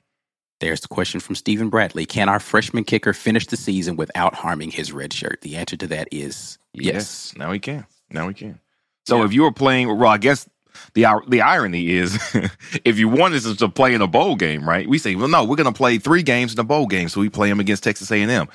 There's 0.61 0.81
the 0.81 0.89
question 0.89 1.21
from 1.21 1.35
Stephen 1.35 1.69
Bradley. 1.69 2.07
Can 2.07 2.29
our 2.29 2.39
freshman 2.39 2.85
kicker 2.85 3.13
finish 3.13 3.47
the 3.47 3.57
season 3.57 3.97
without 3.97 4.35
harming 4.35 4.71
his 4.71 4.93
red 4.93 5.13
shirt? 5.13 5.41
The 5.41 5.57
answer 5.57 5.77
to 5.77 5.87
that 5.89 6.09
is 6.13 6.59
yes. 6.73 6.95
yes 6.95 7.35
now 7.37 7.53
he 7.53 7.59
can. 7.59 7.87
Now 8.11 8.29
he 8.29 8.35
can. 8.35 8.61
So 9.07 9.19
yeah. 9.19 9.25
if 9.25 9.33
you 9.33 9.43
were 9.43 9.53
playing, 9.53 9.89
well, 9.89 10.09
I 10.09 10.19
guess 10.19 10.49
the 10.95 11.07
the 11.29 11.41
irony 11.41 11.91
is, 11.91 12.19
if 12.85 12.99
you 12.99 13.09
wanted 13.09 13.45
us 13.45 13.57
to 13.57 13.69
play 13.69 13.95
in 13.95 14.03
a 14.03 14.07
bowl 14.07 14.37
game, 14.37 14.69
right? 14.69 14.89
We 14.89 14.99
say, 14.99 15.15
well, 15.15 15.29
no, 15.29 15.45
we're 15.45 15.57
going 15.57 15.73
to 15.73 15.77
play 15.77 15.99
three 15.99 16.23
games 16.23 16.53
in 16.53 16.61
a 16.61 16.65
bowl 16.65 16.87
game, 16.87 17.09
so 17.09 17.21
we 17.21 17.29
play 17.29 17.49
them 17.49 17.61
against 17.61 17.85
Texas 17.85 18.11
A 18.11 18.21
and 18.21 18.31
M. 18.31 18.49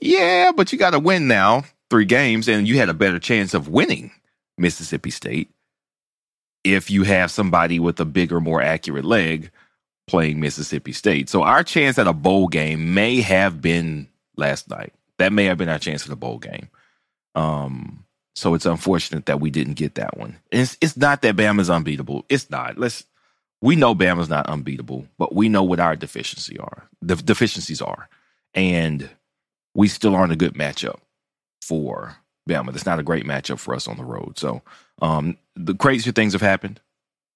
Yeah, 0.00 0.52
but 0.54 0.72
you 0.72 0.78
got 0.78 0.90
to 0.90 0.98
win 0.98 1.28
now, 1.28 1.64
three 1.90 2.04
games, 2.04 2.48
and 2.48 2.66
you 2.66 2.78
had 2.78 2.88
a 2.88 2.94
better 2.94 3.18
chance 3.18 3.54
of 3.54 3.68
winning 3.68 4.10
Mississippi 4.58 5.10
State 5.10 5.50
if 6.64 6.90
you 6.90 7.04
have 7.04 7.30
somebody 7.30 7.78
with 7.78 8.00
a 8.00 8.04
bigger, 8.04 8.40
more 8.40 8.60
accurate 8.60 9.04
leg 9.04 9.50
playing 10.06 10.40
Mississippi 10.40 10.92
State. 10.92 11.28
So 11.28 11.42
our 11.42 11.62
chance 11.62 11.98
at 11.98 12.06
a 12.06 12.12
bowl 12.12 12.48
game 12.48 12.94
may 12.94 13.20
have 13.20 13.60
been 13.60 14.08
last 14.36 14.68
night. 14.68 14.92
That 15.18 15.32
may 15.32 15.44
have 15.44 15.58
been 15.58 15.68
our 15.68 15.78
chance 15.78 16.04
at 16.04 16.12
a 16.12 16.16
bowl 16.16 16.38
game. 16.38 16.68
Um, 17.34 18.04
so 18.36 18.52
it's 18.52 18.66
unfortunate 18.66 19.24
that 19.26 19.40
we 19.40 19.50
didn't 19.50 19.74
get 19.74 19.94
that 19.94 20.18
one. 20.18 20.36
It's 20.52 20.76
it's 20.82 20.96
not 20.96 21.22
that 21.22 21.36
Bama's 21.36 21.70
unbeatable. 21.70 22.26
It's 22.28 22.50
not. 22.50 22.76
Let's 22.76 23.04
we 23.62 23.76
know 23.76 23.94
Bama's 23.94 24.28
not 24.28 24.46
unbeatable, 24.46 25.06
but 25.16 25.34
we 25.34 25.48
know 25.48 25.62
what 25.62 25.80
our 25.80 25.96
deficiency 25.96 26.58
are. 26.58 26.86
The 27.00 27.16
deficiencies 27.16 27.80
are, 27.80 28.10
and 28.54 29.08
we 29.74 29.88
still 29.88 30.14
aren't 30.14 30.34
a 30.34 30.36
good 30.36 30.52
matchup 30.52 30.98
for 31.62 32.16
Bama. 32.48 32.72
That's 32.72 32.84
not 32.84 32.98
a 32.98 33.02
great 33.02 33.24
matchup 33.24 33.58
for 33.58 33.74
us 33.74 33.88
on 33.88 33.96
the 33.96 34.04
road. 34.04 34.38
So 34.38 34.60
um, 35.00 35.38
the 35.54 35.74
crazier 35.74 36.12
things 36.12 36.34
have 36.34 36.42
happened, 36.42 36.78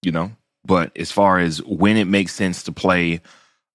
you 0.02 0.12
know. 0.12 0.32
But 0.66 0.94
as 0.98 1.10
far 1.10 1.38
as 1.38 1.62
when 1.62 1.96
it 1.96 2.08
makes 2.08 2.34
sense 2.34 2.62
to 2.64 2.72
play 2.72 3.22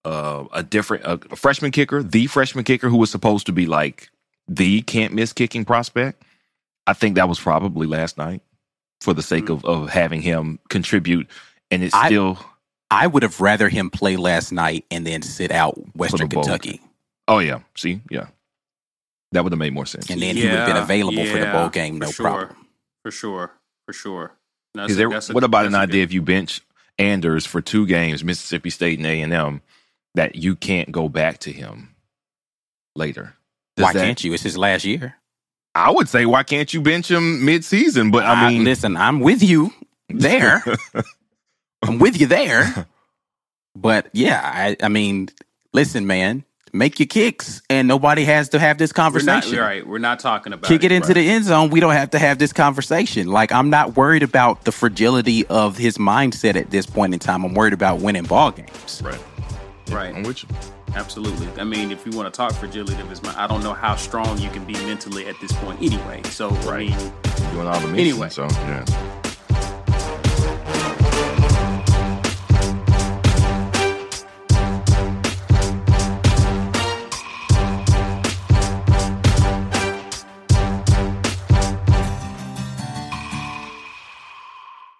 uh, 0.06 0.46
a 0.54 0.62
different 0.62 1.04
a, 1.06 1.14
a 1.32 1.36
freshman 1.36 1.72
kicker, 1.72 2.04
the 2.04 2.28
freshman 2.28 2.66
kicker 2.66 2.88
who 2.88 2.98
was 2.98 3.10
supposed 3.10 3.48
to 3.48 3.52
be 3.52 3.66
like 3.66 4.10
the 4.48 4.84
can't 4.84 5.12
miss 5.12 5.34
kicking 5.34 5.66
prospect, 5.66 6.22
I 6.88 6.94
think 6.94 7.16
that 7.16 7.30
was 7.30 7.40
probably 7.40 7.88
last 7.88 8.18
night 8.18 8.42
for 9.02 9.14
the 9.14 9.22
sake 9.22 9.48
hmm. 9.48 9.54
of, 9.54 9.66
of 9.66 9.90
having 9.90 10.22
him 10.22 10.60
contribute. 10.70 11.28
And 11.72 11.84
it's 11.84 11.94
I- 11.94 12.08
still, 12.08 12.38
I 12.92 13.08
would 13.08 13.24
have 13.24 13.42
rather 13.42 13.70
him 13.70 13.90
play 13.90 14.16
last 14.16 14.52
night 14.52 14.86
and 14.92 15.06
then 15.06 15.22
sit 15.22 15.52
out 15.52 15.76
Western 15.96 16.30
Kentucky, 16.30 16.82
oh 17.28 17.40
yeah, 17.40 17.60
see, 17.76 18.02
yeah, 18.12 18.28
that 19.32 19.44
would 19.44 19.52
have 19.52 19.60
made 19.60 19.74
more 19.74 19.88
sense. 19.88 20.10
and 20.10 20.22
then 20.22 20.36
he 20.36 20.44
would 20.44 20.52
have 20.52 20.68
been 20.68 20.78
available 20.78 21.26
for 21.26 21.40
the 21.40 21.48
bowl 21.48 21.70
game, 21.70 21.98
no 21.98 22.08
for 22.08 22.14
sure, 22.14 22.26
problem. 22.26 22.68
For 23.04 23.12
sure, 23.12 23.52
for 23.88 23.94
sure. 23.94 24.32
Is 24.88 24.98
there, 24.98 25.12
a- 25.12 25.22
what 25.32 25.44
about 25.44 25.66
an 25.66 25.76
idea 25.76 26.02
good- 26.02 26.10
if 26.10 26.14
you 26.14 26.22
bench 26.22 26.62
Anders 27.00 27.46
for 27.46 27.62
two 27.62 27.86
games, 27.86 28.24
Mississippi 28.24 28.70
State 28.70 29.00
and 29.00 29.08
A 29.08 29.22
and 29.22 29.34
M, 29.34 29.62
that 30.14 30.36
you 30.36 30.56
can't 30.56 30.92
go 30.92 31.10
back 31.10 31.40
to 31.40 31.52
him 31.52 31.96
later? 32.96 33.34
Does 33.76 33.86
Why 33.86 33.94
that- 33.94 34.06
can't 34.06 34.24
you? 34.24 34.34
It's 34.34 34.44
his 34.44 34.58
last 34.58 34.86
year. 34.86 35.16
I 35.76 35.92
would 35.92 36.08
say, 36.08 36.26
why 36.26 36.44
can't 36.44 36.74
you 36.74 36.82
bench 36.82 37.12
him 37.12 37.44
mid-season? 37.44 38.10
But 38.10 38.24
I 38.26 38.50
mean, 38.50 38.64
listen, 38.64 38.96
I'm 38.96 39.20
with 39.20 39.44
you 39.44 39.74
there. 40.10 40.64
I'm 41.84 42.00
with 42.00 42.20
you 42.20 42.28
there. 42.28 42.88
But 43.76 44.08
yeah, 44.14 44.40
I, 44.42 44.78
I 44.82 44.88
mean, 44.88 45.28
listen, 45.74 46.08
man, 46.08 46.46
make 46.72 46.98
your 47.00 47.08
kicks, 47.08 47.62
and 47.70 47.88
nobody 47.90 48.24
has 48.24 48.50
to 48.50 48.60
have 48.60 48.78
this 48.78 48.92
We're 48.94 49.02
not, 49.02 49.12
conversation. 49.14 49.60
right. 49.60 49.86
We're 49.86 49.98
not 49.98 50.20
talking 50.20 50.54
about 50.54 50.68
Kick 50.68 50.86
it 50.86 50.94
into 50.94 51.10
right. 51.10 51.16
the 51.16 51.30
end 51.30 51.44
zone. 51.44 51.70
We 51.72 51.82
don't 51.82 51.92
have 51.94 52.12
to 52.12 52.20
have 52.20 52.38
this 52.40 52.54
conversation. 52.54 53.28
Like, 53.28 53.52
I'm 53.52 53.70
not 53.70 53.98
worried 53.98 54.24
about 54.24 54.64
the 54.64 54.72
fragility 54.72 55.46
of 55.48 55.78
his 55.78 55.98
mindset 55.98 56.56
at 56.56 56.72
this 56.72 56.86
point 56.86 57.14
in 57.14 57.20
time. 57.20 57.44
I'm 57.44 57.54
worried 57.54 57.74
about 57.74 58.00
winning 58.00 58.24
ball 58.24 58.52
games. 58.52 59.02
right. 59.04 59.20
Right. 59.92 60.16
I'm 60.16 60.24
with 60.24 60.42
you. 60.44 60.50
Absolutely. 60.96 61.48
I 61.60 61.64
mean, 61.66 61.92
if 61.92 62.06
you 62.06 62.12
want 62.18 62.34
to 62.34 62.36
talk 62.36 62.54
fragility 62.54 63.00
of 63.02 63.10
his 63.10 63.22
mind, 63.22 63.38
I 63.38 63.48
don't 63.48 63.64
know 63.64 63.74
how 63.74 63.96
strong 63.96 64.38
you 64.40 64.50
can 64.50 64.64
be 64.66 64.74
mentally 64.74 65.28
at 65.28 65.36
this 65.42 65.52
point 65.54 65.82
anyway. 65.82 66.22
So, 66.26 66.50
I 66.50 66.66
Right. 66.66 66.90
mean, 66.90 67.12
Doing 67.54 67.68
all 67.68 67.80
the 67.80 67.88
mixing, 67.88 68.00
Anyway. 68.00 68.30
so 68.30 68.48
yeah. 68.50 68.86